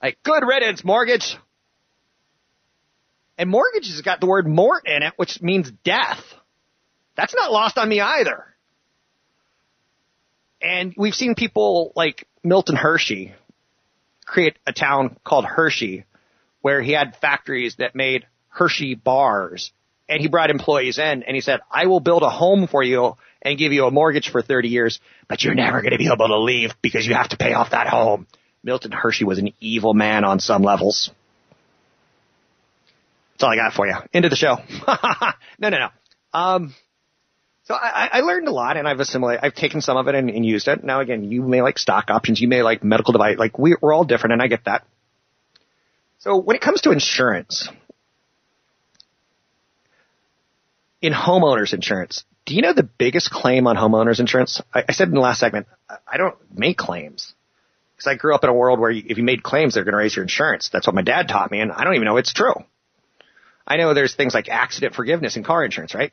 Like, 0.00 0.22
good 0.22 0.44
riddance, 0.46 0.84
mortgage. 0.84 1.36
And 3.36 3.50
mortgage 3.50 3.88
has 3.88 4.00
got 4.00 4.20
the 4.20 4.26
word 4.26 4.46
mort 4.46 4.86
in 4.86 5.02
it, 5.02 5.12
which 5.16 5.42
means 5.42 5.72
death. 5.82 6.22
That's 7.16 7.34
not 7.34 7.50
lost 7.50 7.78
on 7.78 7.88
me 7.88 8.00
either. 8.00 8.53
And 10.64 10.94
we've 10.96 11.14
seen 11.14 11.34
people 11.34 11.92
like 11.94 12.26
Milton 12.42 12.74
Hershey 12.74 13.34
create 14.24 14.56
a 14.66 14.72
town 14.72 15.18
called 15.22 15.44
Hershey 15.44 16.06
where 16.62 16.80
he 16.80 16.92
had 16.92 17.16
factories 17.16 17.76
that 17.76 17.94
made 17.94 18.26
Hershey 18.48 18.94
bars 18.94 19.72
and 20.08 20.22
he 20.22 20.28
brought 20.28 20.48
employees 20.48 20.96
in 20.98 21.22
and 21.22 21.34
he 21.34 21.42
said, 21.42 21.60
I 21.70 21.84
will 21.84 22.00
build 22.00 22.22
a 22.22 22.30
home 22.30 22.66
for 22.66 22.82
you 22.82 23.18
and 23.42 23.58
give 23.58 23.74
you 23.74 23.84
a 23.84 23.90
mortgage 23.90 24.30
for 24.30 24.40
30 24.40 24.68
years, 24.68 25.00
but 25.28 25.44
you're 25.44 25.54
never 25.54 25.82
going 25.82 25.92
to 25.92 25.98
be 25.98 26.10
able 26.10 26.28
to 26.28 26.38
leave 26.38 26.72
because 26.80 27.06
you 27.06 27.12
have 27.12 27.28
to 27.28 27.36
pay 27.36 27.52
off 27.52 27.72
that 27.72 27.86
home. 27.86 28.26
Milton 28.62 28.90
Hershey 28.90 29.24
was 29.24 29.38
an 29.38 29.52
evil 29.60 29.92
man 29.92 30.24
on 30.24 30.40
some 30.40 30.62
levels. 30.62 31.10
That's 33.34 33.44
all 33.44 33.50
I 33.50 33.56
got 33.56 33.74
for 33.74 33.86
you. 33.86 33.96
Into 34.14 34.30
the 34.30 34.36
show. 34.36 34.56
no, 35.58 35.68
no, 35.68 35.76
no. 35.76 35.88
Um, 36.32 36.74
so 37.64 37.74
I, 37.74 38.08
I 38.12 38.20
learned 38.20 38.48
a 38.48 38.52
lot 38.52 38.76
and 38.76 38.86
I've 38.86 39.00
assimilated, 39.00 39.40
I've 39.42 39.54
taken 39.54 39.80
some 39.80 39.96
of 39.96 40.06
it 40.08 40.14
and, 40.14 40.30
and 40.30 40.44
used 40.44 40.68
it. 40.68 40.84
Now 40.84 41.00
again, 41.00 41.24
you 41.24 41.42
may 41.42 41.62
like 41.62 41.78
stock 41.78 42.10
options, 42.10 42.40
you 42.40 42.48
may 42.48 42.62
like 42.62 42.84
medical 42.84 43.12
device, 43.12 43.38
like 43.38 43.58
we, 43.58 43.76
we're 43.80 43.92
all 43.92 44.04
different 44.04 44.34
and 44.34 44.42
I 44.42 44.48
get 44.48 44.64
that. 44.64 44.84
So 46.18 46.38
when 46.38 46.56
it 46.56 46.62
comes 46.62 46.82
to 46.82 46.90
insurance, 46.90 47.68
in 51.00 51.12
homeowners 51.12 51.74
insurance, 51.74 52.24
do 52.46 52.54
you 52.54 52.62
know 52.62 52.72
the 52.72 52.82
biggest 52.82 53.30
claim 53.30 53.66
on 53.66 53.76
homeowners 53.76 54.20
insurance? 54.20 54.60
I, 54.72 54.84
I 54.88 54.92
said 54.92 55.08
in 55.08 55.14
the 55.14 55.20
last 55.20 55.40
segment, 55.40 55.66
I- 56.06 56.16
don't 56.16 56.36
make 56.52 56.76
claims. 56.78 57.34
Because 57.94 58.08
I 58.08 58.16
grew 58.16 58.34
up 58.34 58.42
in 58.42 58.50
a 58.50 58.54
world 58.54 58.80
where 58.80 58.90
you, 58.90 59.04
if 59.06 59.18
you 59.18 59.22
made 59.22 59.42
claims, 59.42 59.74
they're 59.74 59.84
going 59.84 59.92
to 59.92 59.98
raise 59.98 60.16
your 60.16 60.24
insurance. 60.24 60.68
That's 60.72 60.86
what 60.86 60.96
my 60.96 61.02
dad 61.02 61.28
taught 61.28 61.50
me, 61.50 61.60
and 61.60 61.70
I 61.70 61.84
don't 61.84 61.94
even 61.94 62.06
know 62.06 62.16
it's 62.16 62.32
true. 62.32 62.54
I 63.66 63.76
know 63.76 63.94
there's 63.94 64.14
things 64.14 64.34
like 64.34 64.48
accident 64.48 64.94
forgiveness 64.94 65.36
in 65.36 65.44
car 65.44 65.64
insurance, 65.64 65.94
right? 65.94 66.12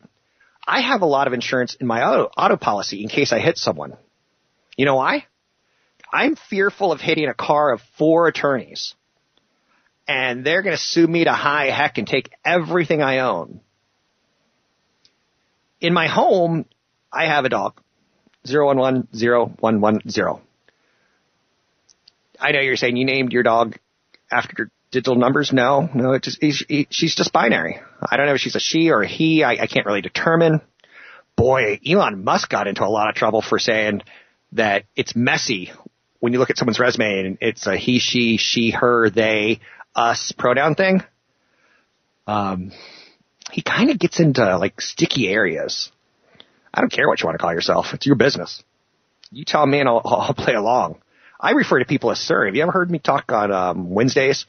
I 0.68 0.82
have 0.82 1.02
a 1.02 1.06
lot 1.06 1.28
of 1.28 1.34
insurance 1.34 1.76
in 1.76 1.88
my 1.88 2.04
auto, 2.04 2.30
auto 2.38 2.58
policy 2.58 3.04
in 3.04 3.10
case 3.10 3.34
I 3.34 3.40
hit 3.40 3.58
someone. 3.58 3.98
You 4.78 4.86
know 4.86 4.96
why? 4.96 5.26
I'm 6.14 6.36
fearful 6.36 6.92
of 6.92 7.02
hitting 7.02 7.28
a 7.28 7.34
car 7.34 7.72
of 7.72 7.82
four 7.98 8.28
attorneys. 8.28 8.96
And 10.08 10.46
they're 10.46 10.62
going 10.62 10.76
to 10.76 10.82
sue 10.82 11.08
me 11.08 11.24
to 11.24 11.32
high 11.32 11.70
heck 11.70 11.98
and 11.98 12.08
take 12.08 12.32
everything 12.44 13.02
I 13.02 13.20
own. 13.20 13.62
In 15.80 15.94
my 15.94 16.08
home, 16.08 16.66
I 17.12 17.26
have 17.26 17.46
a 17.46 17.50
dog. 17.50 17.82
01101110. 18.46 20.42
I 22.40 22.52
know 22.52 22.60
you're 22.60 22.76
saying 22.76 22.98
you 22.98 23.06
named 23.06 23.32
your 23.34 23.44
dog 23.44 23.78
after 24.32 24.72
digital 24.92 25.16
numbers? 25.16 25.52
No, 25.52 25.90
no. 25.94 26.14
It 26.14 26.24
just 26.24 26.42
he's, 26.42 26.64
he, 26.68 26.88
she's 26.90 27.16
just 27.16 27.34
binary. 27.34 27.80
I 28.10 28.18
don't 28.18 28.26
know 28.26 28.34
if 28.34 28.42
she's 28.42 28.56
a 28.56 28.60
she 28.60 28.92
or 28.92 29.02
a 29.02 29.08
he. 29.08 29.44
I, 29.44 29.52
I 29.54 29.68
can't 29.68 29.86
really 29.86 30.02
determine. 30.02 30.62
Boy, 31.36 31.80
Elon 31.86 32.24
Musk 32.24 32.50
got 32.50 32.68
into 32.68 32.84
a 32.84 32.90
lot 32.90 33.10
of 33.10 33.16
trouble 33.16 33.42
for 33.42 33.58
saying 33.58 34.02
that 34.52 34.84
it's 34.96 35.16
messy 35.16 35.72
when 36.20 36.34
you 36.34 36.40
look 36.40 36.50
at 36.50 36.58
someone's 36.58 36.80
resume 36.80 37.26
and 37.26 37.38
it's 37.42 37.66
a 37.66 37.76
he, 37.76 38.00
she, 38.00 38.38
she, 38.38 38.72
her, 38.72 39.10
they, 39.10 39.60
us 39.96 40.34
pronoun 40.38 40.76
thing. 40.76 41.04
Um, 42.28 42.72
he 43.52 43.62
kind 43.62 43.90
of 43.90 43.98
gets 43.98 44.20
into 44.20 44.58
like 44.58 44.80
sticky 44.82 45.30
areas. 45.30 45.92
I 46.74 46.82
don't 46.82 46.92
care 46.92 47.08
what 47.08 47.22
you 47.22 47.26
want 47.26 47.38
to 47.38 47.42
call 47.42 47.54
yourself. 47.54 47.88
It's 47.94 48.06
your 48.06 48.16
business. 48.16 48.64
You 49.32 49.46
tell 49.46 49.66
me 49.66 49.80
and 49.80 49.90
I'll, 49.90 50.02
I'll 50.06 50.34
play 50.34 50.54
along. 50.54 51.02
I 51.40 51.52
refer 51.52 51.80
to 51.80 51.86
people 51.86 52.12
as 52.12 52.20
sir. 52.20 52.46
Have 52.46 52.56
you 52.56 52.62
ever 52.62 52.72
heard 52.72 52.92
me 52.92 53.00
talk 53.00 53.32
on 53.32 53.52
um, 53.52 53.90
Wednesdays 53.90 54.46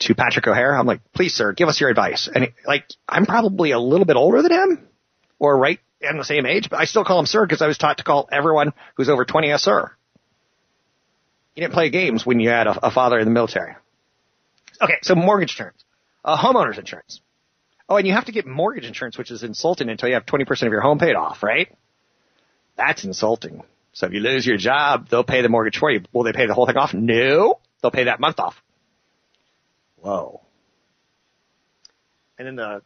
to 0.00 0.14
Patrick 0.14 0.46
O'Hare? 0.46 0.76
I'm 0.76 0.86
like, 0.86 1.00
please, 1.12 1.34
sir, 1.34 1.52
give 1.52 1.68
us 1.68 1.80
your 1.80 1.90
advice. 1.90 2.28
And 2.32 2.52
like, 2.66 2.84
I'm 3.08 3.26
probably 3.26 3.70
a 3.70 3.78
little 3.78 4.06
bit 4.06 4.16
older 4.16 4.42
than 4.42 4.52
him, 4.52 4.88
or 5.38 5.56
right 5.56 5.78
in 6.00 6.16
the 6.16 6.24
same 6.24 6.46
age, 6.46 6.68
but 6.70 6.78
I 6.78 6.84
still 6.84 7.04
call 7.04 7.18
him 7.18 7.26
sir 7.26 7.44
because 7.44 7.62
I 7.62 7.66
was 7.66 7.78
taught 7.78 7.98
to 7.98 8.04
call 8.04 8.28
everyone 8.32 8.72
who's 8.94 9.08
over 9.08 9.24
20 9.24 9.50
a 9.50 9.58
sir. 9.58 9.90
You 11.54 11.62
didn't 11.62 11.74
play 11.74 11.90
games 11.90 12.24
when 12.24 12.40
you 12.40 12.48
had 12.48 12.66
a, 12.66 12.86
a 12.86 12.90
father 12.90 13.18
in 13.18 13.26
the 13.26 13.30
military. 13.30 13.74
Okay, 14.80 14.96
so 15.02 15.14
mortgage 15.14 15.50
insurance, 15.50 15.84
uh, 16.24 16.38
homeowners 16.38 16.78
insurance. 16.78 17.20
Oh, 17.88 17.96
and 17.96 18.06
you 18.06 18.14
have 18.14 18.26
to 18.26 18.32
get 18.32 18.46
mortgage 18.46 18.86
insurance, 18.86 19.18
which 19.18 19.30
is 19.30 19.42
insulting 19.42 19.88
until 19.90 20.08
you 20.08 20.14
have 20.14 20.24
20% 20.24 20.48
of 20.62 20.72
your 20.72 20.80
home 20.80 20.98
paid 20.98 21.16
off, 21.16 21.42
right? 21.42 21.68
That's 22.76 23.04
insulting. 23.04 23.62
So 23.92 24.06
if 24.06 24.12
you 24.12 24.20
lose 24.20 24.46
your 24.46 24.56
job, 24.56 25.08
they'll 25.10 25.24
pay 25.24 25.42
the 25.42 25.48
mortgage 25.48 25.78
for 25.78 25.90
you. 25.90 26.02
Will 26.12 26.22
they 26.22 26.32
pay 26.32 26.46
the 26.46 26.54
whole 26.54 26.66
thing 26.66 26.76
off? 26.76 26.94
No. 26.94 27.58
They'll 27.82 27.90
pay 27.90 28.04
that 28.04 28.20
month 28.20 28.38
off. 28.38 28.54
Whoa. 30.00 30.40
And 32.38 32.46
then 32.46 32.56
the 32.56 32.82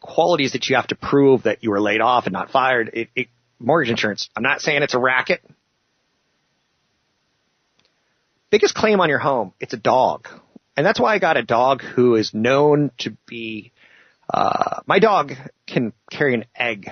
qualities 0.00 0.52
that 0.52 0.68
you 0.68 0.76
have 0.76 0.88
to 0.88 0.96
prove 0.96 1.44
that 1.44 1.62
you 1.62 1.70
were 1.70 1.80
laid 1.80 2.00
off 2.00 2.26
and 2.26 2.32
not 2.32 2.50
fired, 2.50 2.90
it, 2.92 3.08
it 3.14 3.28
mortgage 3.58 3.90
insurance. 3.90 4.28
I'm 4.36 4.42
not 4.42 4.60
saying 4.60 4.82
it's 4.82 4.94
a 4.94 4.98
racket. 4.98 5.42
Biggest 8.50 8.74
claim 8.74 9.00
on 9.00 9.08
your 9.08 9.18
home, 9.18 9.52
it's 9.60 9.74
a 9.74 9.78
dog. 9.78 10.28
And 10.76 10.84
that's 10.84 11.00
why 11.00 11.14
I 11.14 11.18
got 11.18 11.36
a 11.36 11.42
dog 11.42 11.82
who 11.82 12.16
is 12.16 12.34
known 12.34 12.90
to 12.98 13.16
be, 13.26 13.72
uh, 14.32 14.80
my 14.86 14.98
dog 14.98 15.32
can 15.66 15.92
carry 16.10 16.34
an 16.34 16.44
egg 16.54 16.90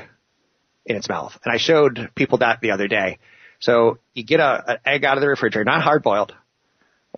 in 0.86 0.96
its 0.96 1.08
mouth. 1.08 1.36
And 1.44 1.52
I 1.52 1.58
showed 1.58 2.10
people 2.14 2.38
that 2.38 2.60
the 2.60 2.70
other 2.70 2.88
day. 2.88 3.18
So 3.60 3.98
you 4.14 4.24
get 4.24 4.40
a, 4.40 4.72
an 4.72 4.78
egg 4.84 5.04
out 5.04 5.16
of 5.16 5.20
the 5.20 5.28
refrigerator, 5.28 5.64
not 5.64 5.82
hard 5.82 6.02
boiled. 6.02 6.34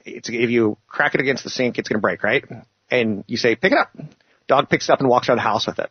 It's 0.05 0.29
if 0.29 0.51
you 0.51 0.77
crack 0.87 1.15
it 1.15 1.21
against 1.21 1.45
the 1.45 1.51
sink, 1.51 1.79
it's 1.79 1.89
going 1.89 1.99
to 1.99 2.03
break, 2.03 2.23
right? 2.23 2.45
And 2.91 3.25
you 3.27 3.37
say, 3.37 3.57
pick 3.57 3.73
it 3.73 3.79
up. 3.79 3.91
Dog 4.47 4.69
picks 4.69 4.89
it 4.89 4.93
up 4.93 5.01
and 5.01 5.09
walks 5.09 5.29
around 5.29 5.39
the 5.39 5.43
house 5.43 5.67
with 5.67 5.79
it. 5.79 5.91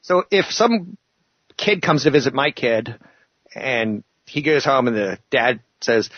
So 0.00 0.24
if 0.30 0.46
some 0.46 0.96
kid 1.56 1.82
comes 1.82 2.04
to 2.04 2.10
visit 2.10 2.34
my 2.34 2.50
kid 2.50 2.98
and 3.54 4.02
he 4.26 4.42
goes 4.42 4.64
home 4.64 4.88
and 4.88 4.96
the 4.96 5.18
dad 5.30 5.60
says, 5.80 6.10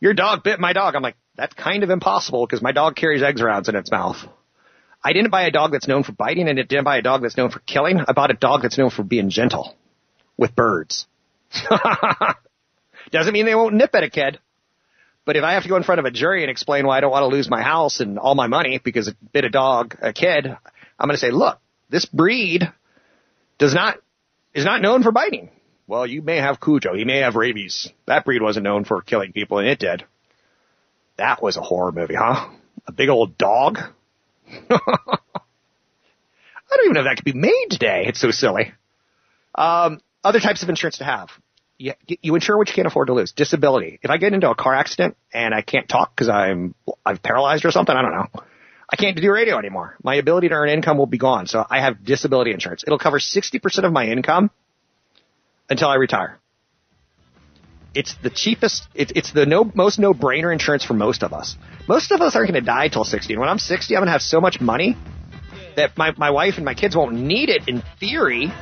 your 0.00 0.14
dog 0.14 0.42
bit 0.42 0.60
my 0.60 0.72
dog. 0.72 0.94
I'm 0.94 1.02
like, 1.02 1.16
that's 1.36 1.54
kind 1.54 1.82
of 1.82 1.90
impossible 1.90 2.46
because 2.46 2.62
my 2.62 2.72
dog 2.72 2.96
carries 2.96 3.22
eggs 3.22 3.42
around 3.42 3.68
in 3.68 3.76
its 3.76 3.90
mouth. 3.90 4.16
I 5.02 5.12
didn't 5.12 5.30
buy 5.30 5.42
a 5.42 5.50
dog 5.50 5.72
that's 5.72 5.86
known 5.86 6.02
for 6.02 6.12
biting 6.12 6.48
and 6.48 6.58
I 6.58 6.62
didn't 6.62 6.84
buy 6.84 6.98
a 6.98 7.02
dog 7.02 7.22
that's 7.22 7.36
known 7.36 7.50
for 7.50 7.60
killing. 7.60 8.00
I 8.00 8.12
bought 8.12 8.30
a 8.30 8.34
dog 8.34 8.62
that's 8.62 8.78
known 8.78 8.90
for 8.90 9.02
being 9.02 9.30
gentle 9.30 9.74
with 10.36 10.54
birds. 10.54 11.06
Doesn't 13.10 13.32
mean 13.32 13.46
they 13.46 13.54
won't 13.54 13.74
nip 13.74 13.94
at 13.94 14.02
a 14.02 14.10
kid. 14.10 14.40
But 15.26 15.36
if 15.36 15.42
I 15.42 15.54
have 15.54 15.64
to 15.64 15.68
go 15.68 15.76
in 15.76 15.82
front 15.82 15.98
of 15.98 16.04
a 16.04 16.10
jury 16.10 16.42
and 16.42 16.50
explain 16.50 16.86
why 16.86 16.96
I 16.96 17.00
don't 17.00 17.10
want 17.10 17.24
to 17.24 17.36
lose 17.36 17.50
my 17.50 17.60
house 17.60 17.98
and 17.98 18.16
all 18.18 18.36
my 18.36 18.46
money 18.46 18.80
because 18.82 19.08
it 19.08 19.16
bit 19.32 19.44
a 19.44 19.50
dog, 19.50 19.96
a 20.00 20.12
kid, 20.12 20.46
I'm 20.46 21.08
going 21.08 21.16
to 21.16 21.18
say, 21.18 21.32
look, 21.32 21.58
this 21.90 22.06
breed 22.06 22.62
does 23.58 23.74
not, 23.74 23.98
is 24.54 24.64
not 24.64 24.80
known 24.80 25.02
for 25.02 25.10
biting. 25.10 25.50
Well, 25.88 26.06
you 26.06 26.22
may 26.22 26.36
have 26.36 26.60
Cujo. 26.60 26.94
He 26.94 27.04
may 27.04 27.18
have 27.18 27.34
rabies. 27.34 27.90
That 28.06 28.24
breed 28.24 28.40
wasn't 28.40 28.64
known 28.64 28.84
for 28.84 29.02
killing 29.02 29.32
people 29.32 29.58
and 29.58 29.68
it 29.68 29.80
did. 29.80 30.04
That 31.16 31.42
was 31.42 31.56
a 31.56 31.62
horror 31.62 31.90
movie, 31.90 32.14
huh? 32.14 32.48
A 32.86 32.92
big 32.92 33.08
old 33.08 33.36
dog? 33.36 33.78
I 34.70 34.78
don't 36.70 36.84
even 36.84 36.94
know 36.94 37.00
if 37.00 37.06
that 37.06 37.16
could 37.16 37.24
be 37.24 37.32
made 37.32 37.66
today. 37.70 38.04
It's 38.06 38.20
so 38.20 38.30
silly. 38.30 38.72
Um, 39.56 40.00
other 40.22 40.38
types 40.38 40.62
of 40.62 40.68
insurance 40.68 40.98
to 40.98 41.04
have. 41.04 41.30
You, 41.78 41.92
you 42.06 42.34
insure 42.34 42.56
what 42.56 42.68
you 42.68 42.74
can't 42.74 42.86
afford 42.86 43.08
to 43.08 43.14
lose. 43.14 43.32
Disability. 43.32 43.98
If 44.02 44.10
I 44.10 44.16
get 44.16 44.32
into 44.32 44.50
a 44.50 44.54
car 44.54 44.74
accident 44.74 45.16
and 45.32 45.54
I 45.54 45.60
can't 45.60 45.88
talk 45.88 46.14
because 46.14 46.28
I'm 46.28 46.74
I'm 47.04 47.18
paralyzed 47.18 47.64
or 47.64 47.70
something, 47.70 47.94
I 47.94 48.02
don't 48.02 48.12
know. 48.12 48.42
I 48.88 48.96
can't 48.96 49.16
do 49.16 49.32
radio 49.32 49.58
anymore. 49.58 49.96
My 50.02 50.14
ability 50.14 50.48
to 50.48 50.54
earn 50.54 50.68
income 50.68 50.96
will 50.96 51.06
be 51.06 51.18
gone. 51.18 51.46
So 51.46 51.64
I 51.68 51.80
have 51.80 52.04
disability 52.04 52.52
insurance. 52.52 52.84
It'll 52.86 52.98
cover 52.98 53.18
60% 53.18 53.84
of 53.84 53.92
my 53.92 54.06
income 54.06 54.50
until 55.68 55.88
I 55.88 55.96
retire. 55.96 56.38
It's 57.94 58.14
the 58.22 58.30
cheapest. 58.30 58.86
It, 58.94 59.12
it's 59.16 59.32
the 59.32 59.46
no, 59.46 59.70
most 59.74 59.98
no-brainer 59.98 60.52
insurance 60.52 60.84
for 60.84 60.94
most 60.94 61.22
of 61.22 61.32
us. 61.32 61.56
Most 61.88 62.12
of 62.12 62.20
us 62.20 62.36
aren't 62.36 62.52
going 62.52 62.62
to 62.62 62.66
die 62.66 62.88
till 62.88 63.04
60. 63.04 63.32
And 63.32 63.40
when 63.40 63.48
I'm 63.48 63.58
60, 63.58 63.96
I'm 63.96 64.00
going 64.00 64.06
to 64.06 64.12
have 64.12 64.22
so 64.22 64.40
much 64.40 64.60
money 64.60 64.96
that 65.76 65.96
my, 65.96 66.12
my 66.16 66.30
wife 66.30 66.56
and 66.56 66.64
my 66.64 66.74
kids 66.74 66.94
won't 66.94 67.14
need 67.14 67.48
it 67.48 67.68
in 67.68 67.82
theory. 67.98 68.52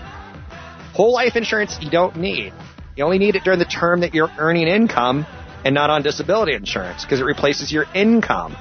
Whole 0.95 1.13
life 1.13 1.37
insurance 1.37 1.77
you 1.81 1.91
don't 1.91 2.17
need. 2.17 2.53
You 2.97 3.05
only 3.05 3.19
need 3.19 3.35
it 3.35 3.43
during 3.43 3.59
the 3.59 3.65
term 3.65 4.01
that 4.01 4.15
you're 4.15 4.31
earning 4.39 4.69
income 4.69 5.27
and 5.65 5.75
not 5.75 5.91
on 5.91 6.03
disability 6.03 6.55
insurance 6.55 7.05
because 7.05 7.19
it 7.19 7.25
replaces 7.25 7.73
your 7.73 7.87
income. 7.93 8.57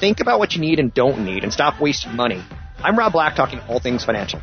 Think 0.00 0.18
about 0.18 0.40
what 0.40 0.54
you 0.54 0.60
need 0.60 0.80
and 0.80 0.92
don't 0.92 1.24
need 1.24 1.44
and 1.44 1.52
stop 1.52 1.80
wasting 1.80 2.16
money. 2.16 2.42
I'm 2.78 2.98
Rob 2.98 3.12
Black 3.12 3.36
talking 3.36 3.60
all 3.68 3.78
things 3.78 4.04
financial. 4.04 4.42